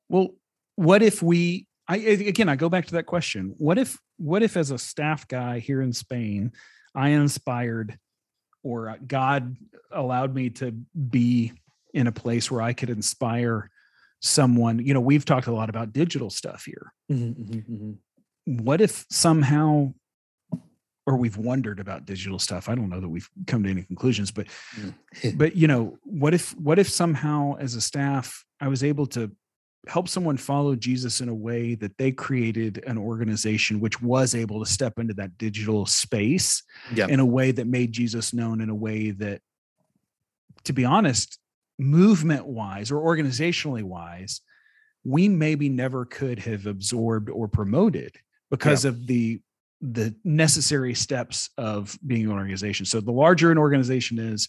[0.08, 0.28] well,
[0.76, 3.54] what if we I again I go back to that question.
[3.58, 6.52] What if what if as a staff guy here in Spain,
[6.94, 7.98] I inspired
[8.62, 9.57] or uh, God
[9.90, 11.52] allowed me to be
[11.94, 13.70] in a place where I could inspire
[14.20, 16.92] someone, you know, we've talked a lot about digital stuff here.
[17.11, 17.96] Mhm, mhm, mhm.
[18.62, 19.92] What if somehow
[21.07, 22.68] or we've wondered about digital stuff.
[22.68, 25.37] I don't know that we've come to any conclusions, but Mhm.
[25.37, 29.31] but you know what if what if somehow as a staff i was able to
[29.88, 34.64] help someone follow jesus in a way that they created an organization which was able
[34.64, 36.62] to step into that digital space
[36.95, 39.40] yeah, in a way that made jesus known in a way that
[40.64, 41.38] to be honest
[41.79, 44.40] movement wise or organizationally wise
[45.05, 48.16] we maybe never could have absorbed or promoted
[48.51, 49.40] because of the
[49.83, 52.87] the necessary steps of being an organization.
[52.87, 54.49] So the larger an organization is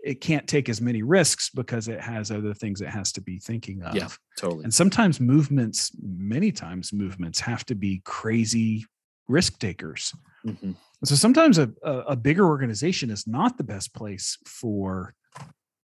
[0.00, 3.38] it can't take as many risks because it has other things it has to be
[3.38, 4.64] thinking of yeah, totally.
[4.64, 8.84] and sometimes movements many times movements have to be crazy
[9.28, 10.12] risk takers
[10.46, 10.76] Mhm.
[11.04, 15.14] so sometimes a, a, bigger organization is not the best place for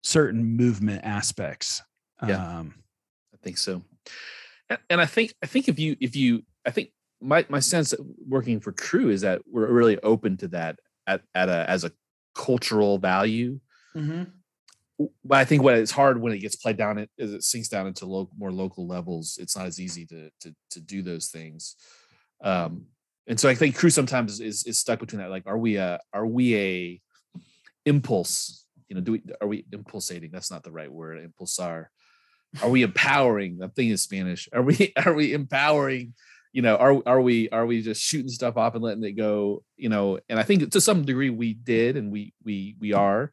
[0.05, 1.81] certain movement aspects.
[2.25, 2.59] Yeah.
[2.59, 2.75] Um,
[3.33, 3.81] I think so.
[4.69, 6.89] And, and I think I think if you if you I think
[7.21, 11.21] my my sense of working for Cru is that we're really open to that at,
[11.33, 11.91] at a as a
[12.35, 13.59] cultural value.
[15.25, 17.67] But I think what it's hard when it gets played down it is it sinks
[17.67, 19.37] down into low, more local levels.
[19.41, 21.75] It's not as easy to to to do those things.
[22.43, 22.85] Um
[23.27, 25.31] and so I think Cru sometimes is is stuck between that.
[25.31, 27.01] Like, are we a are we a
[27.85, 28.65] impulse?
[28.87, 30.31] You know, do we are we impulsating?
[30.31, 31.19] That's not the right word.
[31.19, 31.87] Impulsar.
[32.61, 33.59] Are we empowering?
[33.61, 34.47] I'm thinking Spanish.
[34.53, 36.13] Are we are we empowering?
[36.53, 39.63] You know, are are we are we just shooting stuff off and letting it go?
[39.75, 43.31] You know, and I think to some degree we did, and we we we are.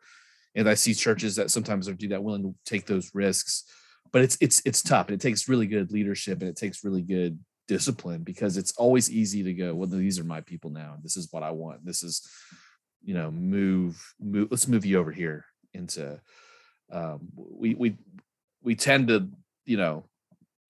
[0.55, 3.65] And I see churches that sometimes are do that, willing to take those risks.
[4.13, 7.03] But it's it's it's tough, and it takes really good leadership, and it takes really
[7.03, 7.39] good
[7.69, 10.97] discipline because it's always easy to go well these are my people now.
[11.03, 11.85] This is what i want.
[11.85, 12.29] This is
[13.03, 15.45] you know move move let's move you over here
[15.75, 16.21] into
[16.93, 17.97] um we we
[18.63, 19.29] we tend to
[19.65, 20.05] you know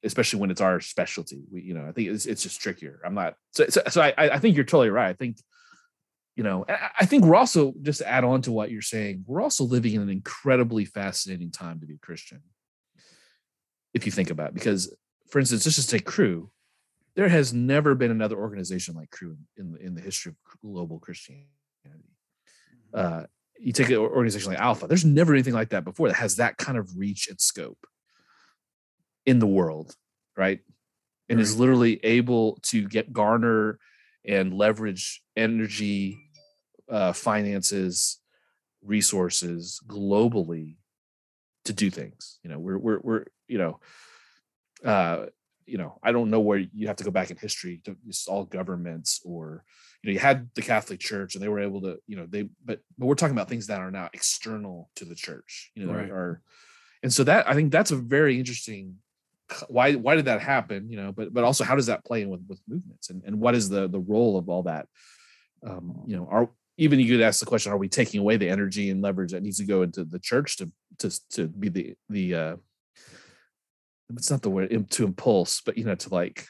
[0.04, 3.00] especially when it's our specialty we you know i think it's, it's just trickier.
[3.04, 5.10] I'm not so so, so i i think you're totally right.
[5.10, 5.38] I think
[6.36, 6.64] you know
[6.98, 9.94] I, think we're also just to add on to what you're saying we're also living
[9.94, 12.42] in an incredibly fascinating time to be christian
[13.94, 14.94] if you think about it because
[15.30, 16.50] for instance let's just take Cru.
[17.16, 21.48] there has never been another organization like Cru in, in the history of global christianity
[22.94, 23.24] uh,
[23.58, 26.56] you take an organization like Alpha, there's never anything like that before that has that
[26.56, 27.86] kind of reach and scope
[29.24, 29.94] in the world,
[30.36, 30.60] right?
[31.28, 31.42] And right.
[31.42, 33.78] is literally able to get garner
[34.24, 36.18] and leverage energy,
[36.90, 38.20] uh, finances,
[38.82, 40.76] resources globally
[41.64, 42.38] to do things.
[42.42, 43.80] You know, we're we're we're you know,
[44.84, 45.26] uh,
[45.66, 48.26] you know, I don't know where you have to go back in history to it's
[48.26, 49.64] all governments or
[50.02, 52.48] you know you had the catholic church and they were able to you know they
[52.64, 55.92] but but we're talking about things that are now external to the church you know
[55.92, 56.10] right.
[56.10, 56.42] are
[57.02, 58.96] and so that i think that's a very interesting
[59.68, 62.28] why why did that happen you know but but also how does that play in
[62.28, 64.86] with with movements and and what is the the role of all that?
[65.66, 66.48] Um you know are
[66.78, 69.42] even you could ask the question are we taking away the energy and leverage that
[69.42, 72.57] needs to go into the church to to to be the the uh
[74.14, 76.46] it's not the word to impulse but you know to like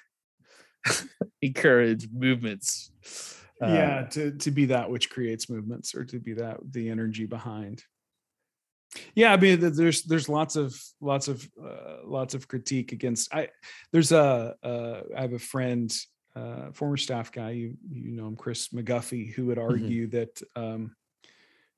[1.43, 2.91] encourage movements
[3.61, 7.27] yeah uh, to to be that which creates movements or to be that the energy
[7.27, 7.83] behind
[9.15, 13.49] yeah i mean there's there's lots of lots of uh, lots of critique against i
[13.93, 15.95] there's a uh, I have a friend
[16.37, 19.71] uh, former staff guy you you know him chris mcguffey who would mm-hmm.
[19.71, 20.17] argue mm-hmm.
[20.17, 20.97] that um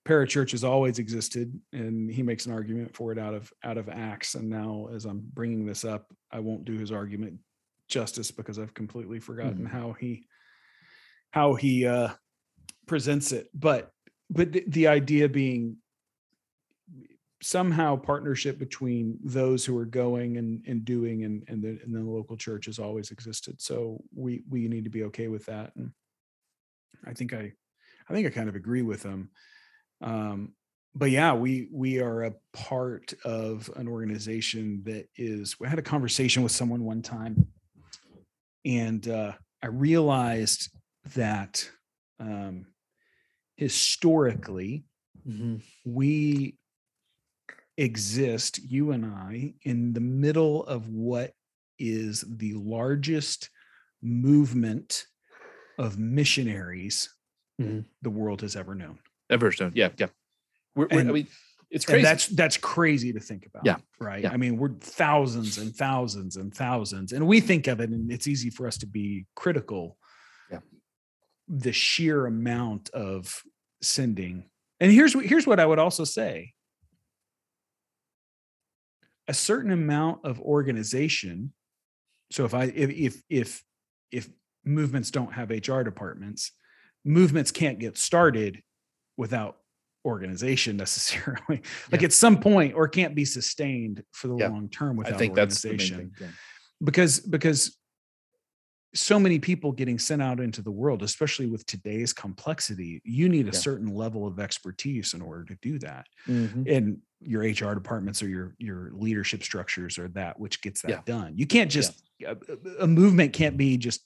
[0.06, 3.88] parachurch has always existed and he makes an argument for it out of out of
[3.88, 7.38] acts and now as i'm bringing this up i won't do his argument
[7.88, 9.78] justice because i've completely forgotten mm-hmm.
[9.78, 10.26] how he
[11.34, 12.10] how he uh,
[12.86, 13.48] presents it.
[13.52, 13.90] But
[14.30, 15.78] but the, the idea being
[17.44, 22.00] somehow partnership between those who are going and, and doing and, and, the, and the
[22.00, 23.60] local church has always existed.
[23.60, 25.72] So we, we need to be okay with that.
[25.76, 25.90] And
[27.06, 27.52] I think I,
[28.08, 29.28] I think I kind of agree with them.
[30.00, 30.54] Um,
[30.94, 35.82] but yeah, we, we are a part of an organization that is, we had a
[35.82, 37.46] conversation with someone one time
[38.64, 39.32] and uh,
[39.62, 40.70] I realized
[41.14, 41.68] that
[42.18, 42.68] um,
[43.56, 44.84] historically
[45.28, 45.56] mm-hmm.
[45.84, 46.56] we
[47.76, 51.32] exist, you and I, in the middle of what
[51.78, 53.50] is the largest
[54.02, 55.06] movement
[55.78, 57.08] of missionaries
[57.60, 57.80] mm-hmm.
[58.02, 58.98] the world has ever known.
[59.30, 60.06] Ever known, yeah, yeah.
[60.76, 61.26] We're, we're, I mean,
[61.70, 62.02] it's crazy.
[62.02, 63.66] that's that's crazy to think about.
[63.66, 63.76] Yeah.
[63.98, 64.22] Right.
[64.22, 64.32] Yeah.
[64.32, 68.28] I mean, we're thousands and thousands and thousands, and we think of it, and it's
[68.28, 69.96] easy for us to be critical
[70.50, 70.60] Yeah,
[71.48, 73.42] the sheer amount of
[73.82, 74.44] sending.
[74.78, 76.52] And here's what here's what I would also say.
[79.28, 81.52] A certain amount of organization.
[82.30, 83.64] So if I if if if
[84.10, 84.28] if
[84.64, 86.52] movements don't have HR departments,
[87.04, 88.60] movements can't get started
[89.16, 89.56] without
[90.04, 91.62] organization necessarily.
[91.90, 92.06] like yeah.
[92.06, 94.48] at some point, or can't be sustained for the yeah.
[94.48, 95.76] long term without I think organization.
[95.76, 96.12] That's the main thing.
[96.20, 96.34] Yeah.
[96.82, 97.76] Because because
[98.94, 103.46] so many people getting sent out into the world, especially with today's complexity, you need
[103.48, 103.58] a yeah.
[103.58, 106.06] certain level of expertise in order to do that.
[106.28, 106.62] Mm-hmm.
[106.68, 111.00] And your HR departments or your your leadership structures are that which gets that yeah.
[111.06, 111.32] done.
[111.36, 112.34] You can't just yeah.
[112.78, 114.02] a, a, movement can't be just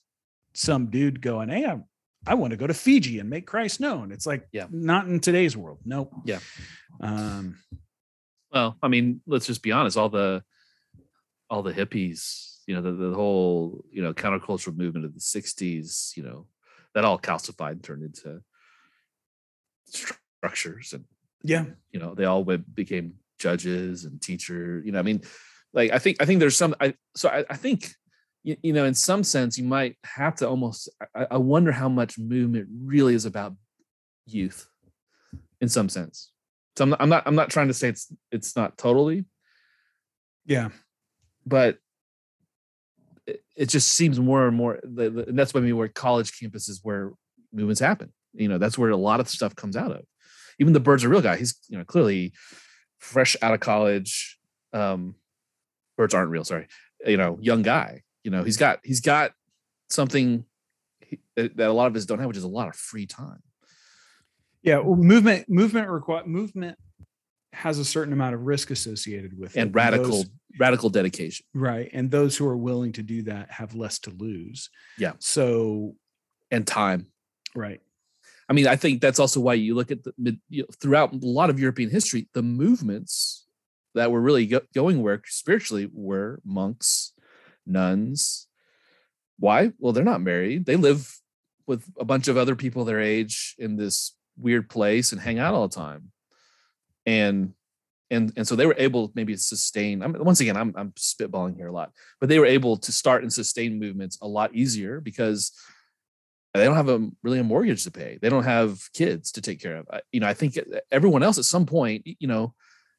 [0.55, 1.78] some dude going, "Hey, I,
[2.26, 5.20] I want to go to Fiji and make Christ known." It's like, yeah, not in
[5.20, 5.78] today's world.
[5.84, 6.12] Nope.
[6.24, 6.39] Yeah.
[7.01, 7.59] Um.
[8.53, 9.97] Well, I mean, let's just be honest.
[9.97, 10.43] All the
[11.51, 16.16] all the hippies you know the, the whole you know countercultural movement of the 60s
[16.16, 16.47] you know
[16.95, 18.43] that all calcified and turned into
[19.87, 21.05] structures and
[21.43, 21.64] yeah.
[21.91, 25.23] you know they all became judges and teacher you know i mean
[25.73, 27.95] like i think i think there's some i so i, I think
[28.43, 31.89] you, you, know in some sense you might have to almost I, I wonder how
[31.89, 33.55] much movement really is about
[34.27, 34.69] youth
[35.61, 36.31] in some sense.
[36.77, 39.25] So I'm not, I'm not i'm not trying to say it's it's not totally.
[40.47, 40.69] Yeah.
[41.45, 41.79] But
[43.57, 47.12] it, just seems more and more and that's what I mean where college campuses where
[47.53, 48.12] movements happen.
[48.35, 50.03] You know that's where a lot of stuff comes out of.
[50.59, 51.37] Even the birds are real guy.
[51.37, 52.33] He's you know clearly
[52.99, 54.39] fresh out of college.
[54.72, 55.14] Um
[55.97, 56.68] birds aren't real sorry.
[57.07, 58.03] You know young guy.
[58.24, 59.33] You know he's got he's got
[59.89, 60.45] something
[61.37, 63.43] that a lot of us don't have which is a lot of free time.
[64.62, 66.79] Yeah well, movement movement require movement
[67.59, 69.75] has a certain amount of risk associated with and it.
[69.75, 71.45] radical those- radical dedication.
[71.55, 75.13] right and those who are willing to do that have less to lose Yeah.
[75.19, 75.95] so
[76.51, 77.07] and time.
[77.55, 77.81] right
[78.51, 80.13] I mean, I think that's also why you look at the
[80.49, 83.47] you know, throughout a lot of European history, the movements
[83.95, 87.13] that were really go, going where spiritually were monks,
[87.67, 88.47] nuns.
[89.39, 89.73] Why?
[89.79, 90.65] Well, they're not married.
[90.65, 91.15] They live
[91.67, 95.53] with a bunch of other people their age in this weird place and hang out
[95.53, 96.11] all the time.
[97.09, 97.55] And
[98.11, 100.03] and and so they were able maybe sustain.
[100.03, 101.91] I mean, once again, I'm I'm spitballing here a lot,
[102.21, 105.53] but they were able to start and sustain movements a lot easier because
[106.55, 108.19] they don't have a really a mortgage to pay.
[108.21, 109.87] They don't have kids to take care of.
[109.91, 110.59] I- You know, I think
[110.91, 112.55] everyone else at some point, you know,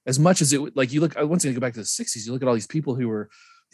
[0.05, 2.31] as much as it like you look once again go back to the 60s, you
[2.31, 3.25] look at all these people who were,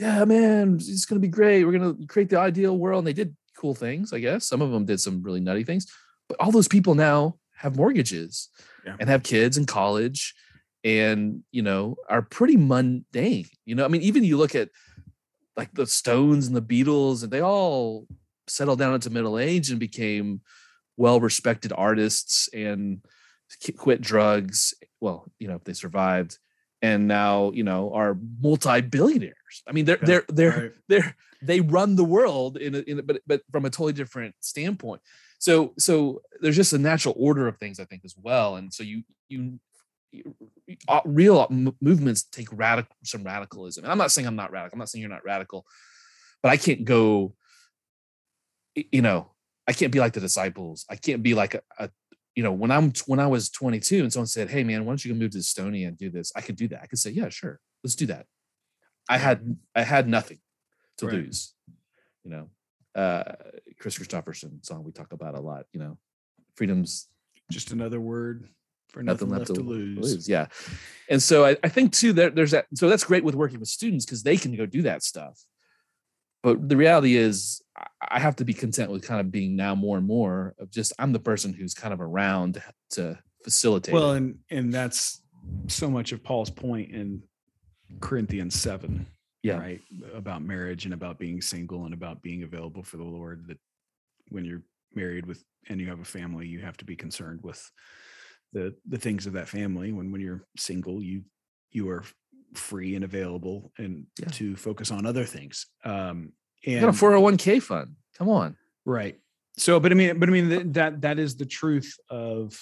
[0.04, 1.64] yeah, man, it's gonna be great.
[1.64, 3.00] We're gonna create the ideal world.
[3.02, 4.42] And they did cool things, I guess.
[4.52, 5.86] Some of them did some really nutty things,
[6.28, 7.20] but all those people now
[7.56, 8.50] have mortgages
[8.86, 8.96] Yeah.
[9.00, 10.34] and have kids in college
[10.84, 13.48] and you know are pretty mundane.
[13.66, 14.70] You know, I mean, even you look at
[15.58, 18.08] like the Stones and the Beatles, and they all
[18.48, 20.42] settled down into middle age and became
[20.98, 23.04] well respected artists and
[23.78, 24.74] quit drugs.
[25.00, 26.38] Well, you know, if they survived
[26.82, 29.64] and now, you know, are multi billionaires.
[29.68, 30.72] I mean, they're, they're, they're, right.
[30.88, 34.36] they're, they run the world in a, in a, but, but from a totally different
[34.40, 35.02] standpoint.
[35.46, 38.56] So, so there's just a natural order of things, I think, as well.
[38.56, 39.60] And so you, you,
[40.12, 40.34] you-
[40.88, 44.76] uh, real m- movements take radical some radicalism and i'm not saying i'm not radical
[44.76, 45.64] i'm not saying you're not radical
[46.42, 47.36] but i can't go
[48.76, 49.30] you know
[49.68, 51.90] i can't be like the disciples i can't be like a, a
[52.36, 55.06] you know when i'm when i was 22 and someone said hey man why don't
[55.06, 57.12] you go move to estonia and do this i could do that i could say
[57.12, 58.26] yeah sure let's do that
[59.08, 60.40] i had i had nothing
[60.98, 61.16] to Right.
[61.16, 61.54] lose
[62.24, 62.50] you know
[62.96, 63.24] uh
[63.80, 65.98] Kris Kristofferson song we talk about a lot you know
[66.56, 67.08] freedom's
[67.52, 68.50] just another word
[68.96, 70.28] for nothing, left, to, lose.
[70.28, 70.48] Yeah.
[71.10, 72.66] And so I, I think too that there's that.
[72.76, 75.44] So that's great with working with students because they can go do that stuff.
[76.42, 77.62] But the reality is
[78.02, 80.94] I- have to be content with kind of being now more and more of just
[80.98, 83.94] I'm the person who's kind of around to facilitate.
[83.94, 85.22] well and and that's
[85.68, 87.22] so much of paul's point in
[88.00, 89.06] corinthians 7
[89.46, 89.58] Yeah.
[89.60, 89.82] right
[90.14, 93.60] about marriage and about being single and about being available for the lord that
[94.30, 97.62] when you're married with and you have a family you have to be concerned with
[98.54, 101.24] the the things of that family when when you're single you
[101.72, 102.04] you are
[102.54, 104.30] free and available and Yeah.
[104.40, 106.32] to focus on other things um
[106.64, 107.96] You and got a 401k fund.
[108.18, 108.56] Come on.
[108.86, 109.20] Right.
[109.58, 112.60] So, but I mean, but I mean that that is the truth of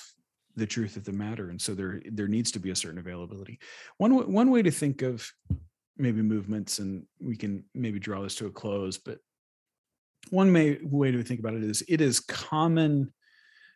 [0.56, 3.60] the truth of the matter, and so there there needs to be a certain availability.
[3.98, 4.12] One
[4.42, 5.16] one way to think of
[5.98, 9.20] maybe movements, and we can maybe draw this to a close, but
[10.30, 13.14] one may, way to think about it is it is common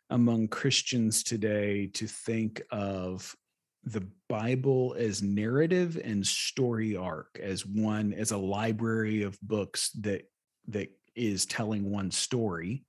[0.09, 3.35] among Christians today to think of
[3.83, 10.23] the Bible as narrative and story arc as one as a library of books that
[10.67, 12.83] that is telling one story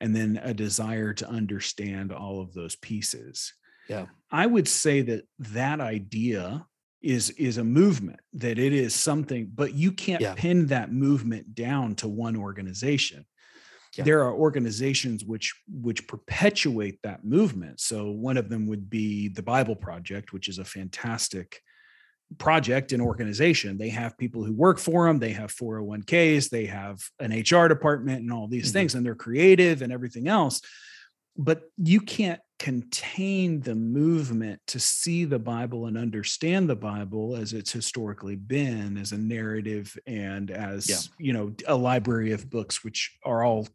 [0.00, 3.52] and then a desire to understand all of those pieces.
[3.88, 4.06] Yeah.
[4.30, 6.66] I would say that that idea
[7.02, 10.34] is is a movement that it is something but you can't Yeah.
[10.34, 13.26] pin that movement down to one organization
[13.96, 14.04] Yeah.
[14.04, 19.42] there are organizations which which perpetuate that movement so one of them would be the
[19.42, 21.60] bible project which is a fantastic
[22.38, 27.02] project and organization they have people who work for them they have 401ks they have
[27.20, 28.72] an hr department and all these Mhm.
[28.72, 30.62] things and they're creative and everything else
[31.36, 37.52] but you can't contain the movement to see the bible and understand the bible as
[37.52, 40.96] it's historically been as a narrative and as Yeah.
[41.18, 43.66] you know a library of books which are all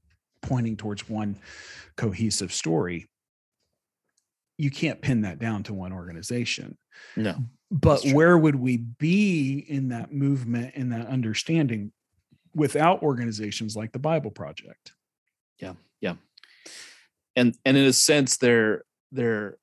[0.41, 1.37] pointing towards one
[1.97, 3.07] cohesive story
[4.57, 6.77] you can't pin that down to one organization
[7.17, 7.35] No.
[7.69, 11.91] but where would we be in that movement in that understanding
[12.55, 14.93] without organizations like the bible project
[17.37, 18.83] and and in a sense they're
[19.13, 19.57] they're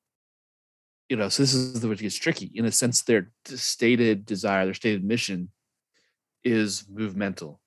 [1.10, 2.50] you know so this is the which gets tricky.
[2.54, 5.50] In a sense their stated desire their stated mission
[6.44, 7.60] is movemental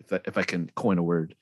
[0.00, 1.34] if I, if I can coin a word.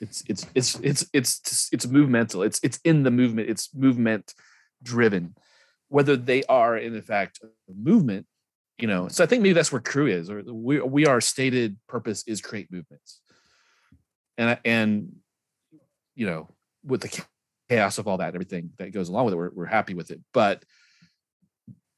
[0.00, 2.42] It's it's it's it's it's it's movemental.
[2.42, 3.48] It's it's in the movement.
[3.48, 4.34] It's movement
[4.82, 5.36] driven.
[5.88, 7.40] Whether they are in fact
[7.74, 8.26] movement
[8.78, 11.76] you know so i think maybe that's where Cru is or we we our stated
[11.86, 13.20] purpose is create movements.
[14.38, 15.16] And and
[16.14, 16.48] you know
[16.82, 17.22] with the
[17.70, 20.20] chaos of all that, everything that goes along with it, we're, we're happy with it.
[20.34, 20.64] But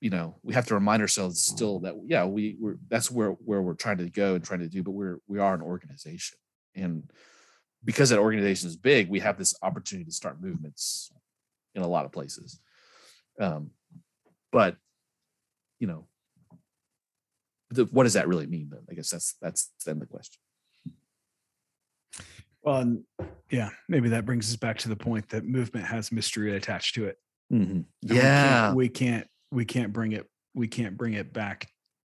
[0.01, 3.62] you know, we have to remind ourselves still that yeah, we we're that's where where
[3.62, 6.37] we're trying to go and trying to do, but we're we are an organization.
[6.75, 7.11] And
[7.85, 11.11] because that organization is big, we have this opportunity to start movements
[11.75, 12.61] in a lot of places.
[13.41, 13.70] Um,
[14.51, 14.77] but
[15.79, 16.07] you know,
[17.70, 18.68] the, what does that really mean?
[18.70, 20.41] Then I guess that's that's then the question.
[22.63, 23.05] Well, and
[23.51, 27.07] yeah, maybe that brings us back to the point that movement has mystery attached to
[27.07, 27.17] it.
[27.53, 27.61] Mhm.
[27.71, 31.69] And we can't- Yeah, we can't we can't bring it we can't bring it back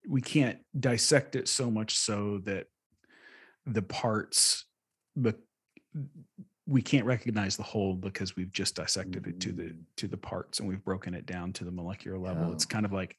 [0.07, 2.66] we can't dissect it so much so that
[3.66, 4.66] the parts
[5.16, 5.40] but
[6.66, 9.84] we can't recognize the whole because we've just dissected it to the Mm.
[9.97, 12.53] to the parts and we've broken it down to the molecular level Yeah.
[12.53, 13.16] it's kind of like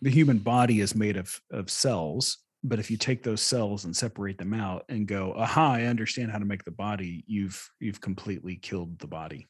[0.00, 3.94] the human body is made of of cells but if you take those cells and
[3.96, 8.00] separate them out and go aha i understand how to make the body you've you've
[8.00, 9.46] completely killed the body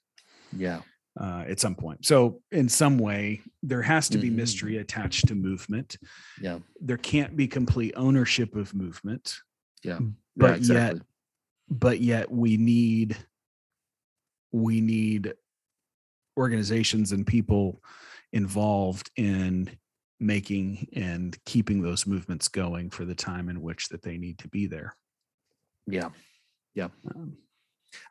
[0.56, 0.82] yeah,
[1.20, 2.04] uh, at some point.
[2.06, 4.34] So, in some way, there has to be Mhm.
[4.36, 5.96] mystery attached to movement.
[6.40, 9.36] yeah, There can't be complete ownership of movement,
[9.82, 9.98] yeah.
[10.36, 11.00] but yeah, exactly.
[11.00, 11.06] yet,
[11.68, 13.16] but yet, we need
[14.52, 15.34] we need
[16.36, 17.82] organizations and people
[18.32, 19.70] involved in
[20.20, 24.48] making and keeping those movements going for the time in which that they need to
[24.48, 24.96] be there.
[26.74, 26.88] yeah.
[27.14, 27.36] Um,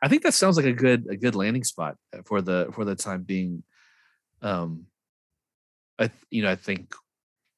[0.02, 2.84] I think that sounds like a good a good landing spot uh, for the for
[2.84, 3.62] the time being.
[4.42, 4.86] Um,
[5.98, 6.94] I you know I think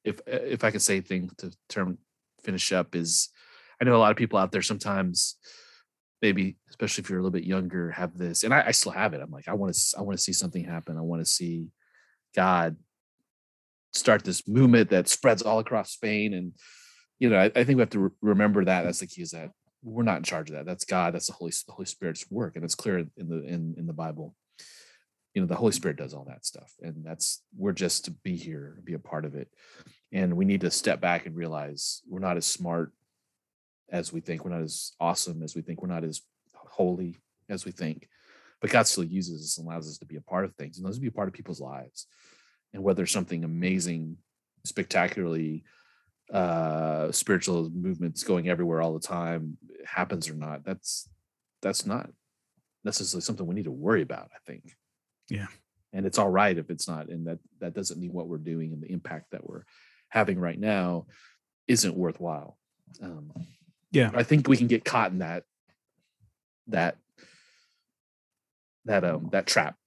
[0.03, 1.97] if uh, if I could say thing to term
[2.43, 3.29] finish up is
[3.81, 5.35] I know a lot of people out there sometimes
[6.21, 9.13] maybe especially if you're a little bit younger have this and I, I still have
[9.13, 11.29] it I'm like I want to I want to see something happen I want to
[11.29, 11.67] see
[12.35, 12.75] God
[13.93, 16.53] start this movement that spreads all across Spain and
[17.19, 19.31] you know I, I think we have to re- remember that that's the key is
[19.31, 19.51] that
[19.83, 20.65] we're not in charge of that.
[20.65, 21.13] That's God.
[21.13, 23.93] That's the Holy the Holy Spirit's work, and it's clear in the in in the
[23.93, 24.35] Bible.
[25.33, 28.35] You know, the Holy Spirit does all that stuff, and that's we're just to be
[28.35, 29.49] here, be a part of it,
[30.11, 32.91] and we need to step back and realize we're not as smart
[33.91, 34.43] as we think.
[34.43, 35.81] We're not as awesome as we think.
[35.81, 36.21] We're not as
[36.53, 37.17] holy
[37.49, 38.09] as we think,
[38.61, 40.87] but God still uses us and allows us to be a part of things, and
[40.87, 42.07] those to be a part of people's lives.
[42.73, 44.17] And whether something amazing,
[44.65, 45.63] spectacularly
[46.33, 51.07] uh spiritual movements going everywhere all the time happens or not that's
[51.61, 52.09] that's not
[52.83, 54.75] necessarily something we need to worry about i think
[55.29, 55.47] Yeah.
[55.93, 58.73] and it's all right if it's not and that that doesn't mean what we're doing
[58.73, 59.63] and the impact that we're
[60.09, 61.05] having right now
[61.69, 62.57] isn't worthwhile
[63.01, 63.31] um
[63.93, 64.11] Yeah.
[64.13, 65.43] i think we can get caught in that
[66.67, 66.97] that
[68.83, 69.77] that um that trap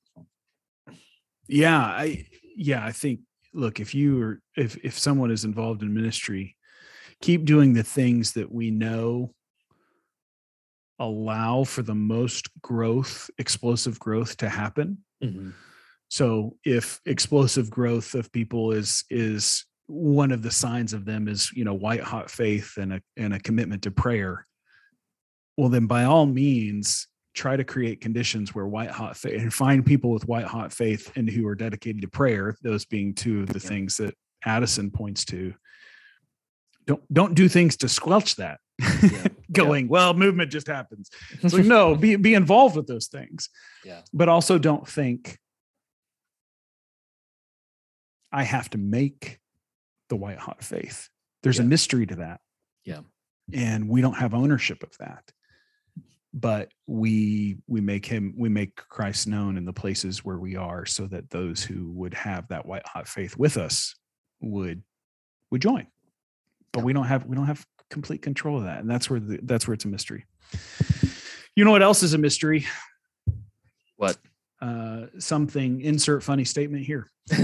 [1.48, 2.24] yeah i
[2.56, 3.20] yeah i think
[3.52, 6.56] look if you are if if someone is involved in ministry
[7.20, 9.34] keep doing the things that we know
[11.00, 14.98] allow for the most growth explosive growth to happen.
[15.24, 15.50] Mm-hmm.
[16.08, 21.50] So if explosive growth of people is is one of the signs of them is
[21.52, 24.46] you know white hot faith and a and a commitment to prayer
[25.56, 29.86] well then by all means try to create conditions where white hot faith and find
[29.86, 33.48] people with white hot faith and who are dedicated to prayer those being two of
[33.48, 33.68] the Yeah.
[33.68, 34.14] things that
[34.44, 35.54] addison points to
[36.86, 39.26] don't don't do things to squelch that Yeah.
[39.52, 41.10] going well movement just happens
[41.42, 43.48] it's like no be be involved with those things
[43.84, 44.00] Yeah.
[44.12, 45.38] but also don't think
[48.32, 49.38] i have to make
[50.08, 51.08] the white hot faith
[51.42, 52.40] there's a mystery to that
[52.84, 53.00] Yeah.
[53.52, 55.22] and we don't have ownership of that
[56.32, 60.86] but we we make him we make christ known in the places where we are
[60.86, 63.96] so that those who would have that white hot faith with us
[64.40, 64.82] would
[65.50, 65.86] would join.
[66.72, 69.40] But we don't have we don't have complete control of that and that's where the,
[69.42, 70.24] that's where it's a mystery.
[71.56, 72.64] You know what else is a mystery?
[73.96, 74.16] What?
[74.62, 77.10] Uh something insert funny statement here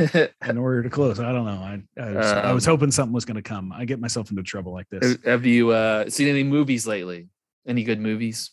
[0.47, 1.19] in order to close.
[1.19, 1.53] I don't know.
[1.53, 3.73] I i was, I was Um, hoping something was going to come.
[3.73, 5.13] I get myself into trouble like this.
[5.13, 7.29] Have- Have you uh, seen any movies lately?
[7.67, 8.51] Any good movies?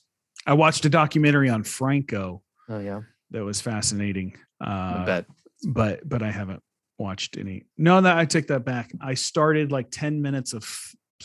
[0.48, 5.26] I watched a documentary on franco Oh yeah, that was fascinating uh I bet.
[5.68, 6.62] but but I haven't
[7.00, 7.66] watched any.
[7.78, 8.91] No, that I take that back.
[9.02, 10.64] I started like 10 minutes of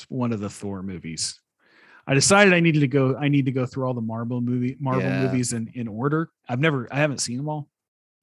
[0.08, 1.38] one of the Thor movies.
[2.08, 4.76] I decided I needed to go I need to go through all the Marvel movie
[4.80, 5.20] Marvel Yeah.
[5.20, 6.30] movies in in order.
[6.48, 7.68] I've never I haven't seen them all.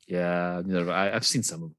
[0.08, 1.76] Yeah, I, I've seen some of them.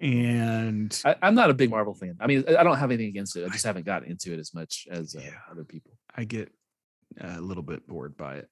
[0.00, 2.16] And I, I'm not a big Marvel fan.
[2.20, 3.44] I mean, I don't have anything against it.
[3.44, 5.30] I just haven't gotten into it as much as uh, Yeah.
[5.50, 5.92] other people.
[6.16, 6.50] I get
[7.20, 8.48] a little bit bored by it.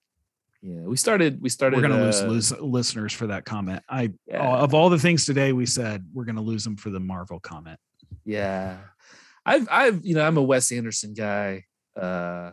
[0.62, 1.40] Yeah, we started.
[1.40, 1.76] We started.
[1.76, 3.82] We're gonna uh, lose lose listeners for that comment.
[3.88, 4.44] I Yeah.
[4.44, 7.78] of all the things today we said, we're gonna lose them for the Marvel comment.
[8.24, 8.78] Yeah,
[9.46, 11.64] I've, I've, you know, I'm a Wes Anderson guy.
[11.96, 12.52] Uh,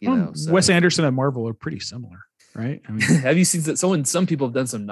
[0.00, 2.18] you Well, know, so- Wes Anderson and Marvel are pretty similar,
[2.54, 2.80] right?
[2.88, 3.78] I mean, have you seen that?
[3.78, 4.86] Someone, some people have done some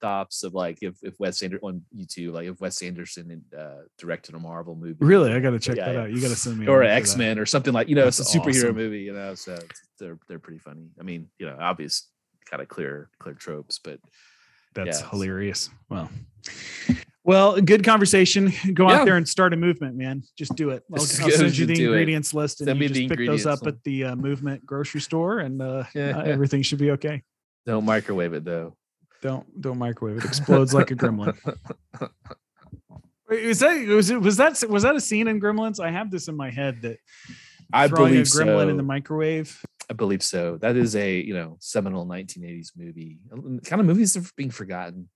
[0.00, 4.34] knocktops of like if if Wes Anderson on YouTube, like if Wes Anderson uh, directed
[4.34, 4.96] a Marvel movie.
[5.00, 6.00] really, I got to check Yeah, that yeah.
[6.02, 6.10] out.
[6.10, 6.96] You got to send me or link for that.
[6.96, 8.76] X Men or something like you know, it's a superhero awesome.
[8.76, 9.00] movie.
[9.00, 9.58] You know, so
[9.98, 10.88] they're they're pretty funny.
[10.98, 12.08] I mean, you know, obvious
[12.48, 14.00] kind of clear clear tropes, but
[14.74, 15.10] That's Yeah.
[15.10, 15.68] hilarious.
[15.88, 16.08] Well,
[17.22, 18.50] Well, good conversation.
[18.72, 19.00] Go Yeah.
[19.00, 20.22] out there and start a movement, man.
[20.38, 20.82] Just do it.
[20.92, 21.86] I'll, I'll send you the do it.
[21.86, 23.78] ingredients list, and Send you just pick those up ingredients.
[23.78, 26.16] at the uh, movement grocery store, and uh, Yeah.
[26.18, 27.22] uh, everything should be okay.
[27.66, 28.74] Don't microwave it though.
[29.22, 30.24] Don't don't microwave it.
[30.24, 31.36] Explodes like a gremlin.
[33.28, 35.78] Wait, Was that was it was that was that a scene in Gremlins?
[35.78, 36.98] I have this in my head that
[37.72, 38.68] I throwing a believe gremlin so.
[38.70, 39.64] in the microwave.
[39.88, 40.56] I believe so.
[40.56, 43.18] That is a you know seminal 1980s movie.
[43.64, 45.08] Kind of movies are being forgotten.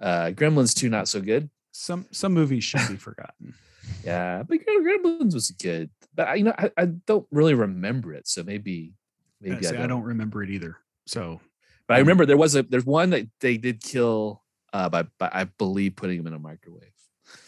[0.00, 1.48] Uh, Gremlins 2 not so good.
[1.72, 3.54] Some some movies should be forgotten.
[4.02, 5.90] Yeah, but Gremlins was good.
[6.14, 8.26] But I, you know, I, I don't really remember it.
[8.26, 8.94] So maybe
[9.42, 9.82] maybe Yeah, I, see, don't.
[9.82, 10.78] I don't remember it either.
[11.06, 11.42] So
[11.86, 15.30] But I remember there was a there's one that they did kill uh, by, by
[15.32, 16.94] I believe putting him in a microwave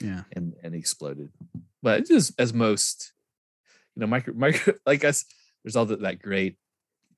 [0.00, 1.30] yeah, and and he exploded.
[1.82, 3.12] But just as most,
[3.94, 5.24] you know, micro micro like us.
[5.64, 6.56] There's all that that great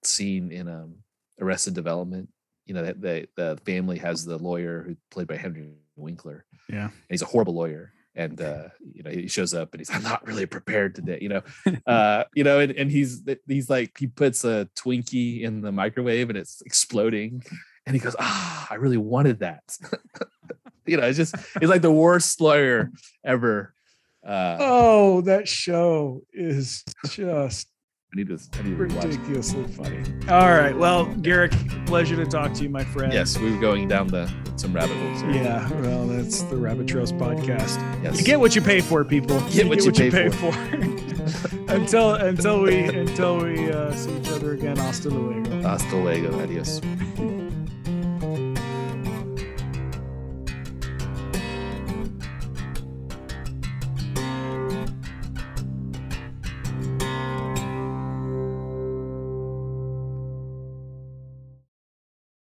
[0.05, 0.97] scene in um
[1.41, 2.29] Arrested Development.
[2.67, 6.45] You know that the the family has the lawyer who played by Henry Winkler.
[6.69, 6.85] yeah.
[6.85, 10.03] and he's a horrible lawyer and uh you know he shows up and he's i'm
[10.03, 11.43] not really prepared today you know?
[11.87, 16.29] Uh you know and, and he's he's like he puts a twinkie in the microwave
[16.29, 17.43] and it's exploding
[17.87, 19.65] and he goes ah i really wanted that.
[20.87, 22.91] You know it's just he's like the worst lawyer
[23.23, 23.75] ever
[24.27, 27.69] uh Oh, that show is just
[28.13, 29.09] i need to i need to rewatch it.
[29.19, 29.99] ridiculously funny.
[30.29, 30.77] All right.
[30.77, 31.53] Well, Garrick,
[31.87, 33.13] pleasure to talk to you, my friend.
[33.13, 35.31] yes we were going down the some rabbit holes here.
[35.33, 35.71] Yeah.
[35.83, 37.79] Well, that's the Rabbit Trails podcast.
[38.03, 39.41] yes You get what you pay for, people.
[39.51, 40.53] Get what you pay for.
[41.69, 44.77] until until we until we uh, see each other again.
[44.77, 45.63] Hasta luego.
[45.63, 46.81] hasta luego adios